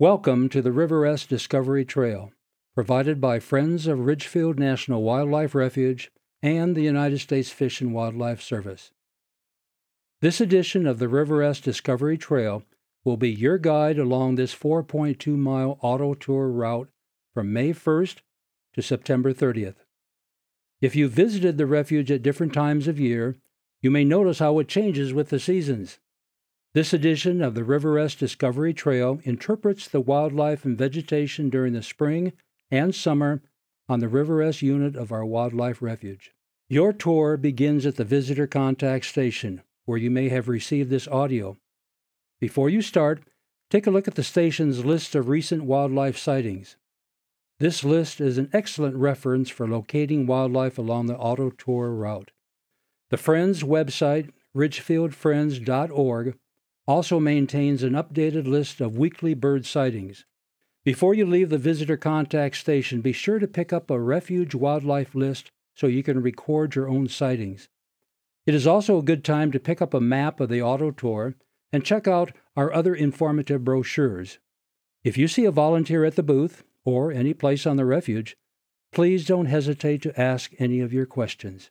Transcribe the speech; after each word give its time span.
Welcome 0.00 0.48
to 0.48 0.60
the 0.60 0.72
River 0.72 1.06
S 1.06 1.24
Discovery 1.24 1.84
Trail, 1.84 2.32
provided 2.74 3.20
by 3.20 3.38
Friends 3.38 3.86
of 3.86 4.00
Ridgefield 4.00 4.58
National 4.58 5.04
Wildlife 5.04 5.54
Refuge 5.54 6.10
and 6.42 6.74
the 6.74 6.82
United 6.82 7.20
States 7.20 7.50
Fish 7.50 7.80
and 7.80 7.94
Wildlife 7.94 8.42
Service. 8.42 8.90
This 10.20 10.40
edition 10.40 10.88
of 10.88 10.98
the 10.98 11.06
River 11.06 11.44
S 11.44 11.60
Discovery 11.60 12.18
Trail 12.18 12.64
will 13.04 13.16
be 13.16 13.30
your 13.30 13.56
guide 13.56 13.96
along 13.96 14.34
this 14.34 14.52
4.2 14.52 15.28
mile 15.36 15.78
auto 15.80 16.14
tour 16.14 16.48
route 16.48 16.88
from 17.32 17.52
May 17.52 17.70
1st 17.70 18.16
to 18.72 18.82
September 18.82 19.32
30th. 19.32 19.76
If 20.80 20.96
you 20.96 21.06
visited 21.06 21.56
the 21.56 21.66
refuge 21.66 22.10
at 22.10 22.24
different 22.24 22.52
times 22.52 22.88
of 22.88 22.98
year, 22.98 23.36
you 23.80 23.92
may 23.92 24.02
notice 24.02 24.40
how 24.40 24.58
it 24.58 24.66
changes 24.66 25.12
with 25.12 25.28
the 25.28 25.38
seasons. 25.38 26.00
This 26.74 26.92
edition 26.92 27.40
of 27.40 27.54
the 27.54 27.62
River 27.62 28.00
S 28.00 28.16
Discovery 28.16 28.74
Trail 28.74 29.20
interprets 29.22 29.86
the 29.86 30.00
wildlife 30.00 30.64
and 30.64 30.76
vegetation 30.76 31.48
during 31.48 31.72
the 31.72 31.84
spring 31.84 32.32
and 32.68 32.92
summer 32.92 33.42
on 33.88 34.00
the 34.00 34.08
River 34.08 34.42
S 34.42 34.60
unit 34.60 34.96
of 34.96 35.12
our 35.12 35.24
wildlife 35.24 35.80
refuge. 35.80 36.32
Your 36.68 36.92
tour 36.92 37.36
begins 37.36 37.86
at 37.86 37.94
the 37.94 38.04
visitor 38.04 38.48
contact 38.48 39.04
station, 39.04 39.62
where 39.84 39.98
you 39.98 40.10
may 40.10 40.30
have 40.30 40.48
received 40.48 40.90
this 40.90 41.06
audio. 41.06 41.56
Before 42.40 42.68
you 42.68 42.82
start, 42.82 43.22
take 43.70 43.86
a 43.86 43.92
look 43.92 44.08
at 44.08 44.16
the 44.16 44.24
station's 44.24 44.84
list 44.84 45.14
of 45.14 45.28
recent 45.28 45.62
wildlife 45.62 46.18
sightings. 46.18 46.74
This 47.60 47.84
list 47.84 48.20
is 48.20 48.36
an 48.36 48.50
excellent 48.52 48.96
reference 48.96 49.48
for 49.48 49.68
locating 49.68 50.26
wildlife 50.26 50.76
along 50.76 51.06
the 51.06 51.16
auto 51.16 51.50
tour 51.50 51.92
route. 51.92 52.32
The 53.10 53.16
Friends 53.16 53.62
website, 53.62 54.30
ridgefieldfriends.org, 54.56 56.36
also 56.86 57.18
maintains 57.18 57.82
an 57.82 57.92
updated 57.92 58.46
list 58.46 58.80
of 58.80 58.98
weekly 58.98 59.34
bird 59.34 59.64
sightings. 59.66 60.24
Before 60.84 61.14
you 61.14 61.24
leave 61.24 61.48
the 61.48 61.58
visitor 61.58 61.96
contact 61.96 62.56
station, 62.56 63.00
be 63.00 63.12
sure 63.12 63.38
to 63.38 63.48
pick 63.48 63.72
up 63.72 63.90
a 63.90 63.98
refuge 63.98 64.54
wildlife 64.54 65.14
list 65.14 65.50
so 65.74 65.86
you 65.86 66.02
can 66.02 66.20
record 66.20 66.74
your 66.74 66.88
own 66.88 67.08
sightings. 67.08 67.68
It 68.46 68.54
is 68.54 68.66
also 68.66 68.98
a 68.98 69.02
good 69.02 69.24
time 69.24 69.50
to 69.52 69.60
pick 69.60 69.80
up 69.80 69.94
a 69.94 70.00
map 70.00 70.40
of 70.40 70.50
the 70.50 70.60
auto 70.60 70.90
tour 70.90 71.34
and 71.72 71.84
check 71.84 72.06
out 72.06 72.32
our 72.54 72.72
other 72.72 72.94
informative 72.94 73.64
brochures. 73.64 74.38
If 75.02 75.16
you 75.16 75.26
see 75.26 75.46
a 75.46 75.50
volunteer 75.50 76.04
at 76.04 76.16
the 76.16 76.22
booth 76.22 76.64
or 76.84 77.10
any 77.10 77.32
place 77.32 77.66
on 77.66 77.76
the 77.76 77.86
refuge, 77.86 78.36
please 78.92 79.26
don't 79.26 79.46
hesitate 79.46 80.02
to 80.02 80.20
ask 80.20 80.52
any 80.58 80.80
of 80.80 80.92
your 80.92 81.06
questions. 81.06 81.70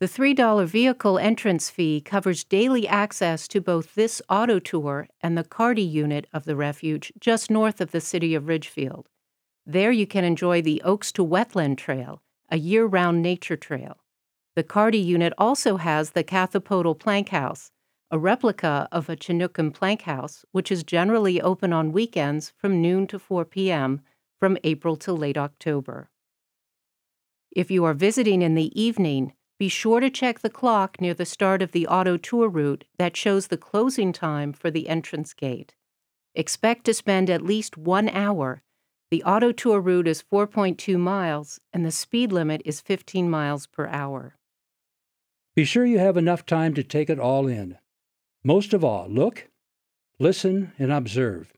The 0.00 0.06
$3 0.06 0.64
vehicle 0.64 1.18
entrance 1.18 1.70
fee 1.70 2.00
covers 2.00 2.44
daily 2.44 2.86
access 2.86 3.48
to 3.48 3.60
both 3.60 3.96
this 3.96 4.22
auto 4.28 4.60
tour 4.60 5.08
and 5.20 5.36
the 5.36 5.42
Carty 5.42 5.82
unit 5.82 6.28
of 6.32 6.44
the 6.44 6.54
refuge 6.54 7.12
just 7.18 7.50
north 7.50 7.80
of 7.80 7.90
the 7.90 8.00
city 8.00 8.36
of 8.36 8.46
Ridgefield. 8.46 9.08
There 9.66 9.90
you 9.90 10.06
can 10.06 10.22
enjoy 10.22 10.62
the 10.62 10.80
Oaks 10.84 11.10
to 11.12 11.26
Wetland 11.26 11.78
Trail, 11.78 12.22
a 12.48 12.58
year 12.58 12.86
round 12.86 13.22
nature 13.22 13.56
trail. 13.56 13.98
The 14.54 14.62
Carty 14.62 15.00
unit 15.00 15.32
also 15.36 15.78
has 15.78 16.10
the 16.10 16.22
Cathlapotle 16.22 16.96
Plank 16.96 17.30
House, 17.30 17.72
a 18.08 18.20
replica 18.20 18.88
of 18.92 19.08
a 19.08 19.16
Chinookan 19.16 19.74
plank 19.74 20.02
house, 20.02 20.44
which 20.52 20.70
is 20.70 20.84
generally 20.84 21.40
open 21.40 21.72
on 21.72 21.90
weekends 21.90 22.52
from 22.56 22.80
noon 22.80 23.08
to 23.08 23.18
4 23.18 23.44
p.m. 23.44 24.02
from 24.38 24.58
April 24.62 24.94
to 24.94 25.12
late 25.12 25.36
October. 25.36 26.08
If 27.50 27.68
you 27.68 27.84
are 27.84 27.94
visiting 27.94 28.42
in 28.42 28.54
the 28.54 28.80
evening, 28.80 29.32
be 29.58 29.68
sure 29.68 29.98
to 29.98 30.08
check 30.08 30.38
the 30.38 30.50
clock 30.50 31.00
near 31.00 31.14
the 31.14 31.26
start 31.26 31.62
of 31.62 31.72
the 31.72 31.86
auto 31.88 32.16
tour 32.16 32.48
route 32.48 32.84
that 32.96 33.16
shows 33.16 33.48
the 33.48 33.56
closing 33.56 34.12
time 34.12 34.52
for 34.52 34.70
the 34.70 34.88
entrance 34.88 35.34
gate. 35.34 35.74
Expect 36.34 36.84
to 36.84 36.94
spend 36.94 37.28
at 37.28 37.42
least 37.42 37.76
one 37.76 38.08
hour. 38.08 38.62
The 39.10 39.24
auto 39.24 39.50
tour 39.50 39.80
route 39.80 40.06
is 40.06 40.22
4.2 40.22 40.96
miles, 40.98 41.58
and 41.72 41.84
the 41.84 41.90
speed 41.90 42.30
limit 42.30 42.62
is 42.64 42.80
15 42.80 43.28
miles 43.28 43.66
per 43.66 43.88
hour. 43.88 44.36
Be 45.56 45.64
sure 45.64 45.84
you 45.84 45.98
have 45.98 46.16
enough 46.16 46.46
time 46.46 46.74
to 46.74 46.84
take 46.84 47.10
it 47.10 47.18
all 47.18 47.48
in. 47.48 47.78
Most 48.44 48.72
of 48.72 48.84
all, 48.84 49.08
look, 49.08 49.48
listen, 50.20 50.72
and 50.78 50.92
observe. 50.92 51.52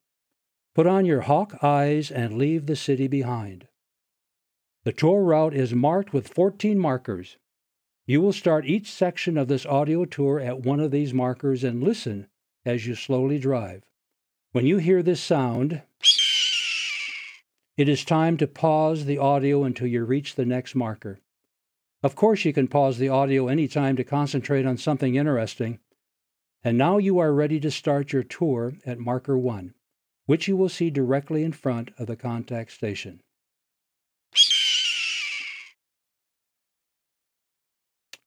Put 0.74 0.86
on 0.86 1.04
your 1.04 1.22
hawk 1.22 1.62
eyes 1.62 2.10
and 2.10 2.38
leave 2.38 2.64
the 2.64 2.76
city 2.76 3.08
behind. 3.08 3.66
The 4.84 4.92
tour 4.92 5.22
route 5.22 5.52
is 5.52 5.74
marked 5.74 6.14
with 6.14 6.32
14 6.32 6.78
markers. 6.78 7.36
You 8.10 8.20
will 8.20 8.32
start 8.32 8.66
each 8.66 8.90
section 8.90 9.38
of 9.38 9.46
this 9.46 9.64
audio 9.64 10.04
tour 10.04 10.40
at 10.40 10.64
one 10.64 10.80
of 10.80 10.90
these 10.90 11.14
markers 11.14 11.62
and 11.62 11.80
listen 11.80 12.26
as 12.64 12.84
you 12.84 12.96
slowly 12.96 13.38
drive. 13.38 13.84
When 14.50 14.66
you 14.66 14.78
hear 14.78 15.00
this 15.00 15.20
sound, 15.20 15.82
it 17.76 17.88
is 17.88 18.04
time 18.04 18.36
to 18.38 18.48
pause 18.48 19.04
the 19.04 19.18
audio 19.18 19.62
until 19.62 19.86
you 19.86 20.04
reach 20.04 20.34
the 20.34 20.44
next 20.44 20.74
marker. 20.74 21.20
Of 22.02 22.16
course, 22.16 22.44
you 22.44 22.52
can 22.52 22.66
pause 22.66 22.98
the 22.98 23.08
audio 23.08 23.46
any 23.46 23.68
time 23.68 23.94
to 23.94 24.02
concentrate 24.02 24.66
on 24.66 24.76
something 24.76 25.14
interesting. 25.14 25.78
And 26.64 26.76
now 26.76 26.98
you 26.98 27.20
are 27.20 27.32
ready 27.32 27.60
to 27.60 27.70
start 27.70 28.12
your 28.12 28.24
tour 28.24 28.72
at 28.84 28.98
marker 28.98 29.38
1, 29.38 29.72
which 30.26 30.48
you 30.48 30.56
will 30.56 30.68
see 30.68 30.90
directly 30.90 31.44
in 31.44 31.52
front 31.52 31.92
of 31.96 32.08
the 32.08 32.16
contact 32.16 32.72
station. 32.72 33.22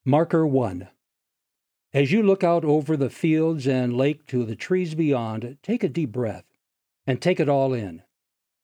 Marker 0.06 0.46
1. 0.46 0.90
As 1.94 2.12
you 2.12 2.24
look 2.24 2.44
out 2.44 2.66
over 2.66 2.98
the 2.98 3.10
fields 3.10 3.66
and 3.66 3.96
lake 3.96 4.26
to 4.28 4.44
the 4.44 4.54
trees 4.54 4.96
beyond, 4.96 5.58
take 5.64 5.82
a 5.82 5.88
deep 5.88 6.12
breath 6.12 6.44
and 7.08 7.22
take 7.22 7.40
it 7.40 7.48
all 7.48 7.72
in. 7.72 8.02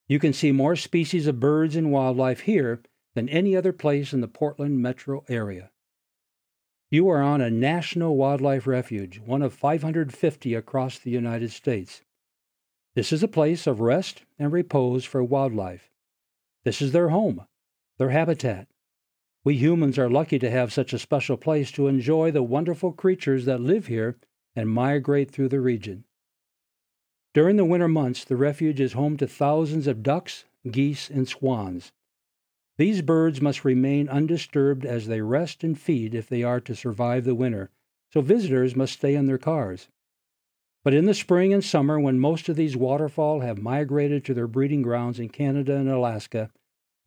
You 0.10 0.20
can 0.20 0.34
see 0.34 0.52
more 0.52 0.76
species 0.76 1.28
of 1.28 1.40
birds 1.40 1.78
and 1.78 1.94
wildlife 1.94 2.42
here 2.42 2.82
than 3.16 3.30
any 3.30 3.56
other 3.56 3.72
place 3.72 4.12
in 4.12 4.20
the 4.20 4.28
Portland 4.28 4.82
metro 4.82 5.24
area. 5.30 5.72
You 6.92 7.08
are 7.08 7.22
on 7.22 7.40
a 7.40 7.50
national 7.50 8.18
wildlife 8.18 8.68
refuge, 8.68 9.22
one 9.22 9.42
of 9.42 9.54
550 9.54 10.54
across 10.56 11.00
the 11.00 11.12
United 11.12 11.54
States. 11.54 12.02
This 12.96 13.14
is 13.14 13.24
a 13.24 13.30
place 13.30 13.66
of 13.66 13.80
rest 13.80 14.24
and 14.38 14.52
repose 14.52 15.06
for 15.06 15.24
wildlife. 15.24 15.90
This 16.66 16.82
is 16.82 16.92
their 16.92 17.10
home, 17.10 17.46
their 17.98 18.10
habitat, 18.10 18.68
we 19.44 19.56
humans 19.56 19.98
are 19.98 20.10
lucky 20.10 20.38
to 20.38 20.50
have 20.50 20.74
such 20.74 20.92
a 20.92 21.00
special 21.00 21.38
place 21.38 21.72
to 21.72 21.88
enjoy 21.88 22.30
the 22.32 22.44
wonderful 22.44 22.92
creatures 22.92 23.46
that 23.46 23.62
live 23.62 23.88
here 23.88 24.18
and 24.56 24.70
migrate 24.70 25.32
through 25.32 25.48
the 25.48 25.62
region. 25.62 26.04
During 27.34 27.56
the 27.56 27.66
winter 27.66 27.88
months, 27.88 28.26
the 28.26 28.36
refuge 28.36 28.82
is 28.82 28.94
home 28.94 29.16
to 29.18 29.28
thousands 29.28 29.88
of 29.88 30.04
ducks, 30.04 30.46
geese, 30.70 31.10
and 31.10 31.28
swans. 31.28 31.92
These 32.78 33.02
birds 33.02 33.42
must 33.42 33.64
remain 33.64 34.10
undisturbed 34.10 34.86
as 34.86 35.08
they 35.08 35.22
rest 35.22 35.64
and 35.64 35.80
feed 35.80 36.16
if 36.16 36.28
they 36.28 36.44
are 36.44 36.60
to 36.62 36.76
survive 36.76 37.26
the 37.26 37.36
winter, 37.36 37.70
so 38.12 38.22
visitors 38.22 38.76
must 38.76 38.94
stay 38.94 39.16
in 39.16 39.26
their 39.26 39.38
cars. 39.38 39.90
But 40.84 40.94
in 40.94 41.06
the 41.06 41.14
spring 41.14 41.54
and 41.54 41.64
summer, 41.64 42.00
when 42.00 42.20
most 42.20 42.50
of 42.50 42.56
these 42.56 42.78
waterfowl 42.78 43.42
have 43.42 43.62
migrated 43.62 44.26
to 44.26 44.34
their 44.34 44.48
breeding 44.48 44.82
grounds 44.82 45.20
in 45.20 45.30
Canada 45.30 45.76
and 45.76 45.90
Alaska, 45.90 46.50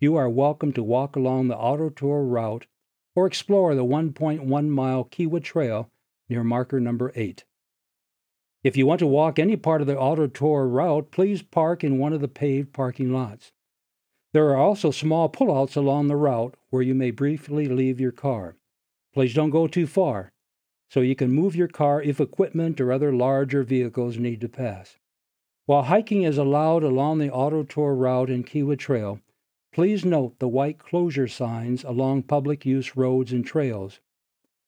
you 0.03 0.17
are 0.17 0.29
welcome 0.29 0.73
to 0.73 0.83
walk 0.83 1.15
along 1.15 1.47
the 1.47 1.57
auto 1.57 1.89
tour 1.89 2.25
route 2.25 2.67
or 3.15 3.25
explore 3.25 3.77
the 3.77 3.85
1.1 3.85 4.69
mile 4.69 5.05
Kiwa 5.05 5.41
Trail 5.41 5.89
near 6.29 6.43
marker 6.43 6.81
number 6.81 7.13
8. 7.15 7.45
If 8.65 8.77
you 8.77 8.85
want 8.85 8.99
to 8.99 9.07
walk 9.07 9.39
any 9.39 9.55
part 9.55 9.81
of 9.81 9.87
the 9.87 9.97
auto 9.97 10.27
tour 10.27 10.67
route, 10.67 11.13
please 11.13 11.41
park 11.41 11.85
in 11.85 11.99
one 11.99 12.13
of 12.13 12.21
the 12.21 12.27
paved 12.27 12.73
parking 12.73 13.13
lots. 13.13 13.53
There 14.33 14.49
are 14.49 14.57
also 14.57 14.91
small 14.91 15.29
pullouts 15.29 15.77
along 15.77 16.09
the 16.09 16.17
route 16.17 16.57
where 16.71 16.83
you 16.83 16.97
may 16.97 17.13
briefly 17.13 17.67
leave 17.67 18.01
your 18.01 18.11
car. 18.11 18.57
Please 19.15 19.34
don't 19.34 19.51
go 19.51 19.69
too 19.69 19.87
far, 19.87 20.33
so 20.91 21.01
you 21.01 21.15
can 21.15 21.31
move 21.31 21.55
your 21.55 21.69
car 21.69 22.03
if 22.03 22.21
equipment 22.21 22.81
or 22.81 22.91
other 22.91 23.13
larger 23.13 23.63
vehicles 23.63 24.19
need 24.19 24.41
to 24.41 24.49
pass. 24.49 24.97
While 25.67 25.84
hiking 25.84 26.25
is 26.25 26.39
allowed 26.39 26.83
along 26.83 27.19
the 27.19 27.31
auto 27.31 27.63
tour 27.63 27.95
route 27.95 28.31
and 28.31 28.45
Kiwa 28.45 28.77
Trail, 28.77 29.21
Please 29.72 30.04
note 30.04 30.39
the 30.39 30.48
white 30.48 30.78
closure 30.78 31.27
signs 31.27 31.83
along 31.83 32.24
public 32.24 32.66
use 32.66 32.95
roads 32.95 33.33
and 33.33 33.47
trails. 33.47 34.01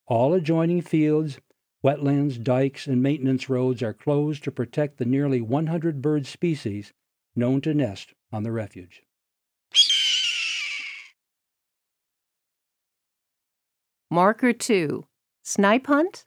All 0.07 0.33
adjoining 0.33 0.81
fields, 0.81 1.39
wetlands, 1.85 2.43
dikes, 2.43 2.87
and 2.87 3.03
maintenance 3.03 3.51
roads 3.51 3.83
are 3.83 3.93
closed 3.93 4.43
to 4.45 4.51
protect 4.51 4.97
the 4.97 5.05
nearly 5.05 5.43
100 5.43 6.01
bird 6.01 6.27
species 6.27 6.95
known 7.37 7.61
to 7.61 7.75
nest 7.75 8.15
on 8.33 8.45
the 8.45 8.53
refuge. 8.53 9.03
Marker 14.11 14.55
2 14.55 15.05
Snipe 15.43 15.87
Hunt? 15.87 16.25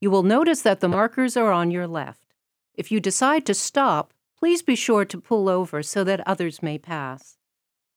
You 0.00 0.10
will 0.10 0.22
notice 0.22 0.62
that 0.62 0.80
the 0.80 0.88
markers 0.88 1.36
are 1.36 1.52
on 1.52 1.70
your 1.70 1.86
left. 1.86 2.32
If 2.74 2.90
you 2.90 3.00
decide 3.00 3.44
to 3.46 3.54
stop, 3.54 4.14
please 4.38 4.62
be 4.62 4.76
sure 4.76 5.04
to 5.04 5.20
pull 5.20 5.50
over 5.50 5.82
so 5.82 6.04
that 6.04 6.26
others 6.26 6.62
may 6.62 6.78
pass. 6.78 7.36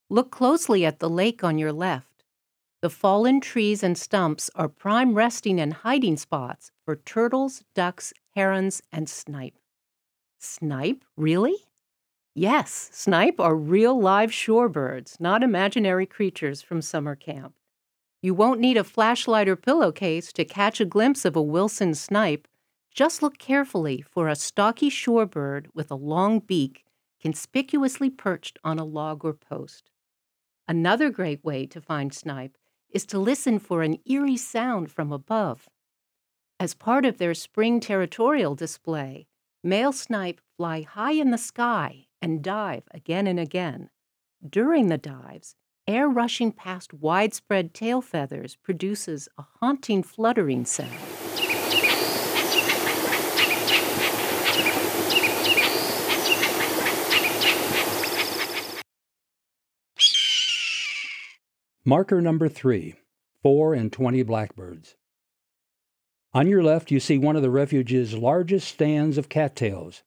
Look 0.08 0.30
closely 0.30 0.86
at 0.86 1.00
the 1.00 1.10
lake 1.10 1.44
on 1.44 1.58
your 1.58 1.74
left. 1.74 2.24
The 2.82 2.92
fallen 2.92 3.42
trees 3.42 3.82
and 3.82 3.98
stumps 3.98 4.52
are 4.54 4.70
prime 4.70 5.16
resting 5.16 5.60
and 5.60 5.74
hiding 5.74 6.18
spots 6.18 6.72
for 6.84 6.98
turtles, 6.98 7.64
ducks, 7.74 8.14
herons, 8.36 8.84
and 8.92 9.10
snipe. 9.10 9.58
Snipe? 10.38 11.04
Really? 11.18 11.56
Yes, 12.36 12.92
snipe 12.94 13.40
are 13.40 13.56
real 13.56 14.00
live 14.00 14.30
shorebirds, 14.30 15.20
not 15.20 15.42
imaginary 15.42 16.06
creatures 16.06 16.62
from 16.62 16.84
summer 16.84 17.16
camp. 17.16 17.56
You 18.22 18.36
won't 18.36 18.60
need 18.60 18.78
a 18.78 18.84
flashlight 18.84 19.48
or 19.48 19.56
pillowcase 19.56 20.32
to 20.34 20.46
catch 20.46 20.80
a 20.80 20.86
glimpse 20.86 21.26
of 21.26 21.36
a 21.36 21.42
Wilson 21.42 21.96
snipe. 21.96 22.48
Just 22.94 23.24
look 23.24 23.40
carefully 23.40 24.04
for 24.08 24.28
a 24.28 24.36
stocky 24.36 24.92
shorebird 24.92 25.68
with 25.74 25.90
a 25.90 25.96
long 25.96 26.40
beak 26.40 26.86
conspicuously 27.20 28.12
perched 28.12 28.60
on 28.64 28.78
a 28.78 28.86
log 28.86 29.26
or 29.26 29.34
post. 29.34 29.90
Another 30.68 31.10
great 31.10 31.44
way 31.44 31.66
to 31.68 31.80
find 31.80 32.14
snipe 32.14 32.58
is 32.90 33.06
to 33.08 33.20
listen 33.20 33.60
for 33.60 33.84
an 33.84 33.98
eerie 34.06 34.38
sound 34.38 34.92
from 34.92 35.12
above. 35.12 35.70
As 36.60 36.74
part 36.74 37.06
of 37.06 37.18
their 37.18 37.34
spring 37.34 37.80
territorial 37.80 38.56
display, 38.56 39.28
male 39.64 39.92
snipe 39.92 40.42
fly 40.58 40.82
high 40.82 41.12
in 41.12 41.32
the 41.32 41.38
sky 41.38 42.08
and 42.22 42.42
dive 42.42 42.84
again 42.92 43.28
and 43.28 43.40
again. 43.40 43.90
During 44.48 44.88
the 44.88 44.98
dives, 44.98 45.56
air 45.88 46.08
rushing 46.08 46.52
past 46.52 46.94
widespread 46.94 47.74
tail 47.74 48.02
feathers 48.02 48.56
produces 48.56 49.28
a 49.38 49.44
haunting 49.60 50.02
fluttering 50.02 50.66
sound. 50.66 51.25
Marker 61.88 62.20
number 62.20 62.50
three, 62.50 62.96
4 63.44 63.76
and 63.76 63.94
20 63.94 64.24
blackbirds. 64.24 64.96
On 66.34 66.48
your 66.48 66.64
left, 66.64 66.90
you 66.90 67.00
see 67.00 67.20
one 67.20 67.36
of 67.36 67.44
the 67.44 67.52
refuge's 67.52 68.16
largest 68.16 68.68
stands 68.68 69.20
of 69.20 69.30
cattails. 69.30 70.02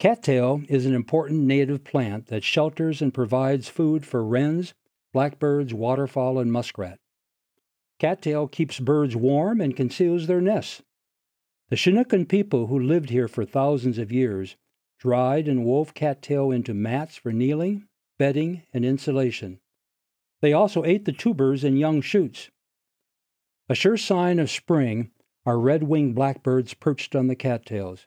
Cattail 0.00 0.62
is 0.68 0.86
an 0.86 0.96
important 0.96 1.44
native 1.44 1.84
plant 1.84 2.26
that 2.26 2.42
shelters 2.42 3.00
and 3.00 3.14
provides 3.14 3.68
food 3.68 4.04
for 4.04 4.24
wrens, 4.24 4.74
blackbirds, 5.12 5.72
waterfowl, 5.72 6.40
and 6.40 6.50
muskrat. 6.50 6.98
Cattail 8.00 8.48
keeps 8.48 8.80
birds 8.80 9.14
warm 9.14 9.60
and 9.60 9.76
conceals 9.76 10.26
their 10.26 10.40
nests. 10.40 10.82
The 11.68 11.76
Chinookan 11.76 12.28
people 12.28 12.66
who 12.66 12.76
lived 12.76 13.10
here 13.10 13.28
for 13.28 13.44
thousands 13.44 13.98
of 13.98 14.10
years 14.10 14.56
dried 14.98 15.46
and 15.46 15.64
wove 15.64 15.94
cattail 15.94 16.50
into 16.50 16.74
mats 16.74 17.14
for 17.14 17.30
kneeling, 17.30 17.86
bedding, 18.18 18.64
and 18.74 18.84
insulation. 18.84 19.60
They 20.40 20.52
also 20.52 20.84
ate 20.84 21.04
the 21.04 21.12
tubers 21.12 21.64
and 21.64 21.78
young 21.78 22.00
shoots. 22.00 22.50
A 23.68 23.74
sure 23.74 23.96
sign 23.96 24.38
of 24.38 24.50
spring 24.50 25.10
are 25.44 25.58
red 25.58 25.82
winged 25.82 26.14
blackbirds 26.14 26.74
perched 26.74 27.16
on 27.16 27.26
the 27.26 27.36
cattails. 27.36 28.06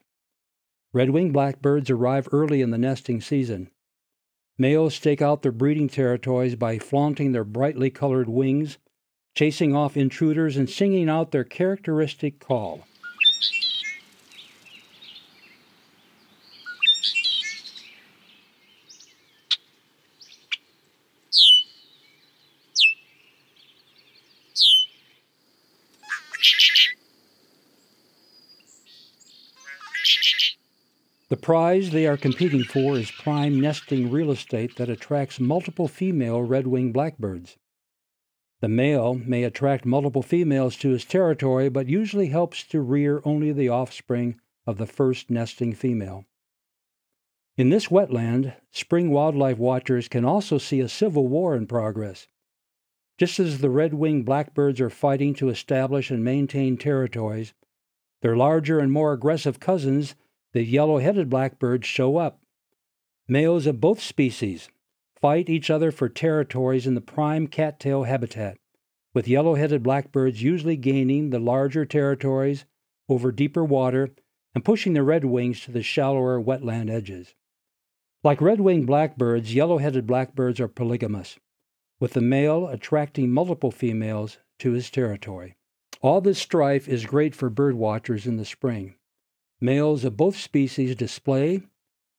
Red 0.92 1.10
winged 1.10 1.32
blackbirds 1.32 1.90
arrive 1.90 2.28
early 2.32 2.60
in 2.60 2.70
the 2.70 2.78
nesting 2.78 3.20
season. 3.20 3.70
Males 4.58 4.94
stake 4.94 5.22
out 5.22 5.42
their 5.42 5.52
breeding 5.52 5.88
territories 5.88 6.54
by 6.54 6.78
flaunting 6.78 7.32
their 7.32 7.44
brightly 7.44 7.90
colored 7.90 8.28
wings, 8.28 8.78
chasing 9.34 9.74
off 9.74 9.96
intruders, 9.96 10.56
and 10.56 10.68
singing 10.68 11.08
out 11.08 11.32
their 11.32 11.44
characteristic 11.44 12.38
call. 12.38 12.84
The 31.31 31.31
prize 31.42 31.90
they 31.90 32.06
are 32.06 32.16
competing 32.16 32.64
for 32.64 32.96
is 32.96 33.10
prime 33.10 33.60
nesting 33.60 34.10
real 34.10 34.30
estate 34.30 34.76
that 34.76 34.88
attracts 34.88 35.38
multiple 35.38 35.88
female 35.88 36.40
red 36.40 36.66
winged 36.66 36.94
blackbirds. 36.94 37.58
The 38.60 38.68
male 38.68 39.14
may 39.14 39.42
attract 39.42 39.84
multiple 39.84 40.22
females 40.22 40.76
to 40.76 40.90
his 40.90 41.04
territory, 41.04 41.68
but 41.68 41.88
usually 41.88 42.28
helps 42.28 42.62
to 42.68 42.80
rear 42.80 43.20
only 43.24 43.52
the 43.52 43.68
offspring 43.68 44.40
of 44.66 44.78
the 44.78 44.86
first 44.86 45.30
nesting 45.30 45.74
female. 45.74 46.24
In 47.56 47.70
this 47.70 47.88
wetland, 47.88 48.54
spring 48.70 49.10
wildlife 49.10 49.58
watchers 49.58 50.08
can 50.08 50.24
also 50.24 50.58
see 50.58 50.80
a 50.80 50.88
civil 50.88 51.26
war 51.26 51.56
in 51.56 51.66
progress. 51.66 52.28
Just 53.18 53.38
as 53.40 53.58
the 53.58 53.68
red 53.68 53.94
winged 53.94 54.24
blackbirds 54.24 54.80
are 54.80 54.88
fighting 54.88 55.34
to 55.34 55.48
establish 55.48 56.10
and 56.10 56.24
maintain 56.24 56.76
territories, 56.76 57.52
their 58.22 58.36
larger 58.36 58.78
and 58.78 58.92
more 58.92 59.12
aggressive 59.12 59.58
cousins 59.58 60.14
the 60.52 60.62
yellow 60.62 60.98
headed 60.98 61.30
blackbirds 61.30 61.86
show 61.86 62.16
up. 62.16 62.40
Males 63.26 63.66
of 63.66 63.80
both 63.80 64.00
species 64.00 64.68
fight 65.20 65.48
each 65.48 65.70
other 65.70 65.90
for 65.90 66.08
territories 66.08 66.86
in 66.86 66.94
the 66.94 67.00
prime 67.00 67.46
cattail 67.46 68.02
habitat, 68.04 68.58
with 69.14 69.28
yellow 69.28 69.54
headed 69.54 69.82
blackbirds 69.82 70.42
usually 70.42 70.76
gaining 70.76 71.30
the 71.30 71.38
larger 71.38 71.84
territories 71.84 72.64
over 73.08 73.30
deeper 73.30 73.64
water 73.64 74.10
and 74.54 74.64
pushing 74.64 74.92
the 74.92 75.00
redwings 75.00 75.64
to 75.64 75.70
the 75.70 75.82
shallower 75.82 76.40
wetland 76.40 76.90
edges. 76.90 77.34
Like 78.24 78.40
red 78.40 78.60
winged 78.60 78.86
blackbirds, 78.86 79.54
yellow 79.54 79.78
headed 79.78 80.06
blackbirds 80.06 80.60
are 80.60 80.68
polygamous, 80.68 81.38
with 81.98 82.12
the 82.12 82.20
male 82.20 82.68
attracting 82.68 83.30
multiple 83.30 83.70
females 83.70 84.38
to 84.58 84.72
his 84.72 84.90
territory. 84.90 85.56
All 86.00 86.20
this 86.20 86.38
strife 86.38 86.88
is 86.88 87.06
great 87.06 87.34
for 87.34 87.48
bird 87.48 87.74
watchers 87.74 88.26
in 88.26 88.36
the 88.36 88.44
spring. 88.44 88.96
Males 89.62 90.04
of 90.04 90.16
both 90.16 90.36
species 90.36 90.96
display, 90.96 91.62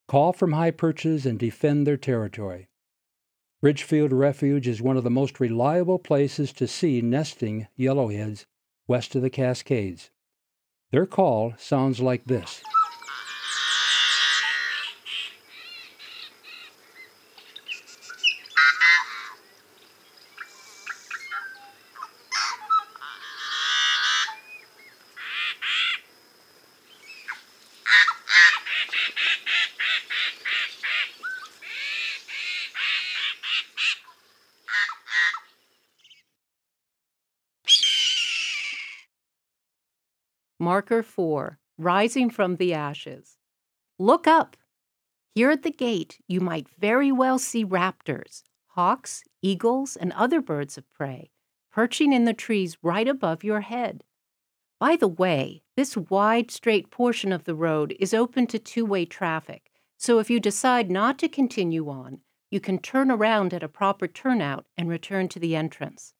call 0.07 0.31
from 0.31 0.54
high 0.54 0.72
perches, 0.72 1.25
and 1.25 1.38
defend 1.38 1.86
their 1.86 1.98
territory. 1.98 2.69
Ridgefield 3.62 4.13
Refuge 4.13 4.66
is 4.66 4.81
one 4.81 4.95
of 4.95 5.04
the 5.04 5.10
most 5.10 5.42
reliable 5.42 6.00
places 6.00 6.54
to 6.54 6.68
see 6.68 7.01
nesting 7.01 7.68
yellowheads 7.78 8.45
west 8.88 9.13
of 9.16 9.22
the 9.22 9.30
Cascades. 9.30 10.10
Their 10.92 11.06
call 11.06 11.54
sounds 11.57 12.00
like 12.00 12.24
this. 12.24 12.62
Marker 40.63 41.03
4 41.03 41.59
Rising 41.77 42.29
from 42.29 42.55
the 42.55 42.73
Ashes. 42.73 43.37
Look 43.99 44.27
up! 44.27 44.55
Here 45.35 45.51
at 45.51 45.63
the 45.63 45.71
gate, 45.71 46.19
you 46.25 46.39
might 46.39 46.69
very 46.79 47.11
well 47.11 47.37
see 47.37 47.65
raptors, 47.65 48.43
hawks, 48.67 49.23
eagles, 49.41 49.97
and 49.97 50.13
other 50.13 50.39
birds 50.39 50.77
of 50.77 50.89
prey 50.93 51.31
perching 51.69 52.13
in 52.13 52.23
the 52.23 52.33
trees 52.33 52.77
right 52.81 53.09
above 53.09 53.43
your 53.43 53.61
head. 53.61 54.05
By 54.79 54.95
the 54.95 55.07
way, 55.07 55.63
this 55.75 55.97
wide, 55.97 56.49
straight 56.49 56.89
portion 56.89 57.33
of 57.33 57.43
the 57.43 57.55
road 57.55 57.93
is 57.99 58.13
open 58.13 58.47
to 58.47 58.59
two 58.59 58.85
way 58.85 59.05
traffic, 59.05 59.69
so 59.97 60.19
if 60.19 60.29
you 60.29 60.39
decide 60.39 60.89
not 60.89 61.19
to 61.19 61.27
continue 61.27 61.89
on, 61.89 62.19
you 62.51 62.61
can 62.61 62.77
turn 62.77 63.11
around 63.11 63.53
at 63.53 63.63
a 63.63 63.67
proper 63.67 64.07
turnout 64.07 64.65
and 64.77 64.87
return 64.87 65.27
to 65.29 65.39
the 65.39 65.57
entrance. 65.57 66.13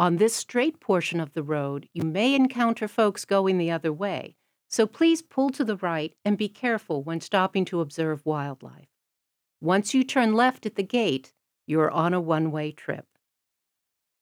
On 0.00 0.16
this 0.16 0.34
straight 0.34 0.80
portion 0.80 1.20
of 1.20 1.34
the 1.34 1.42
road, 1.42 1.86
you 1.92 2.04
may 2.04 2.34
encounter 2.34 2.88
folks 2.88 3.26
going 3.26 3.58
the 3.58 3.70
other 3.70 3.92
way, 3.92 4.34
so 4.66 4.86
please 4.86 5.20
pull 5.20 5.50
to 5.50 5.62
the 5.62 5.76
right 5.76 6.14
and 6.24 6.38
be 6.38 6.48
careful 6.48 7.02
when 7.02 7.20
stopping 7.20 7.66
to 7.66 7.82
observe 7.82 8.24
wildlife. 8.24 8.88
Once 9.60 9.92
you 9.92 10.02
turn 10.02 10.32
left 10.32 10.64
at 10.64 10.76
the 10.76 10.82
gate, 10.82 11.34
you 11.66 11.78
are 11.80 11.90
on 11.90 12.14
a 12.14 12.20
one 12.20 12.50
way 12.50 12.72
trip. 12.72 13.08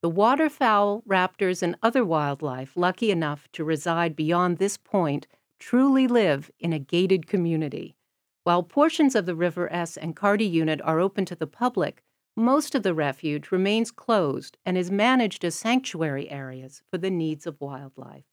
The 0.03 0.09
waterfowl, 0.09 1.05
raptors, 1.09 1.63
and 1.63 1.77
other 1.81 2.05
wildlife 2.05 2.73
lucky 2.75 3.13
enough 3.13 3.47
to 3.53 3.63
reside 3.63 4.17
beyond 4.17 4.59
this 4.59 4.79
point 4.79 5.29
truly 5.61 6.09
live 6.09 6.51
in 6.59 6.73
a 6.73 6.81
gated 6.81 7.29
community. 7.29 7.95
While 8.43 8.65
portions 8.65 9.15
of 9.15 9.27
the 9.27 9.37
River 9.37 9.73
S 9.73 9.97
and 9.97 10.17
Carty 10.17 10.45
unit 10.45 10.81
are 10.83 10.99
open 10.99 11.25
to 11.27 11.37
the 11.37 11.47
public, 11.47 12.03
most 12.39 12.75
of 12.75 12.85
the 12.85 12.95
refuge 12.95 13.51
remains 13.51 13.91
closed 13.91 14.57
and 14.65 14.79
is 14.79 14.91
managed 14.91 15.45
as 15.45 15.57
sanctuary 15.57 16.31
areas 16.31 16.83
for 16.91 16.97
the 16.97 17.11
needs 17.11 17.47
of 17.47 17.61
wildlife. 17.61 18.25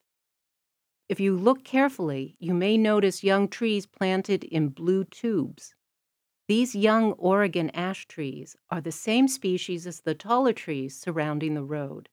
If 1.10 1.20
you 1.20 1.36
look 1.36 1.64
carefully, 1.64 2.36
you 2.40 2.54
may 2.54 2.78
notice 2.78 3.24
young 3.24 3.48
trees 3.48 3.86
planted 3.86 4.44
in 4.44 4.70
blue 4.70 5.04
tubes. 5.04 5.76
These 6.48 6.76
young 6.76 7.14
Oregon 7.14 7.72
ash 7.72 8.08
trees 8.08 8.56
are 8.70 8.82
the 8.82 8.92
same 8.92 9.28
species 9.28 9.88
as 9.88 10.02
the 10.02 10.14
taller 10.14 10.54
trees 10.54 10.96
surrounding 10.96 11.56
the 11.56 11.64
road. 11.64 12.10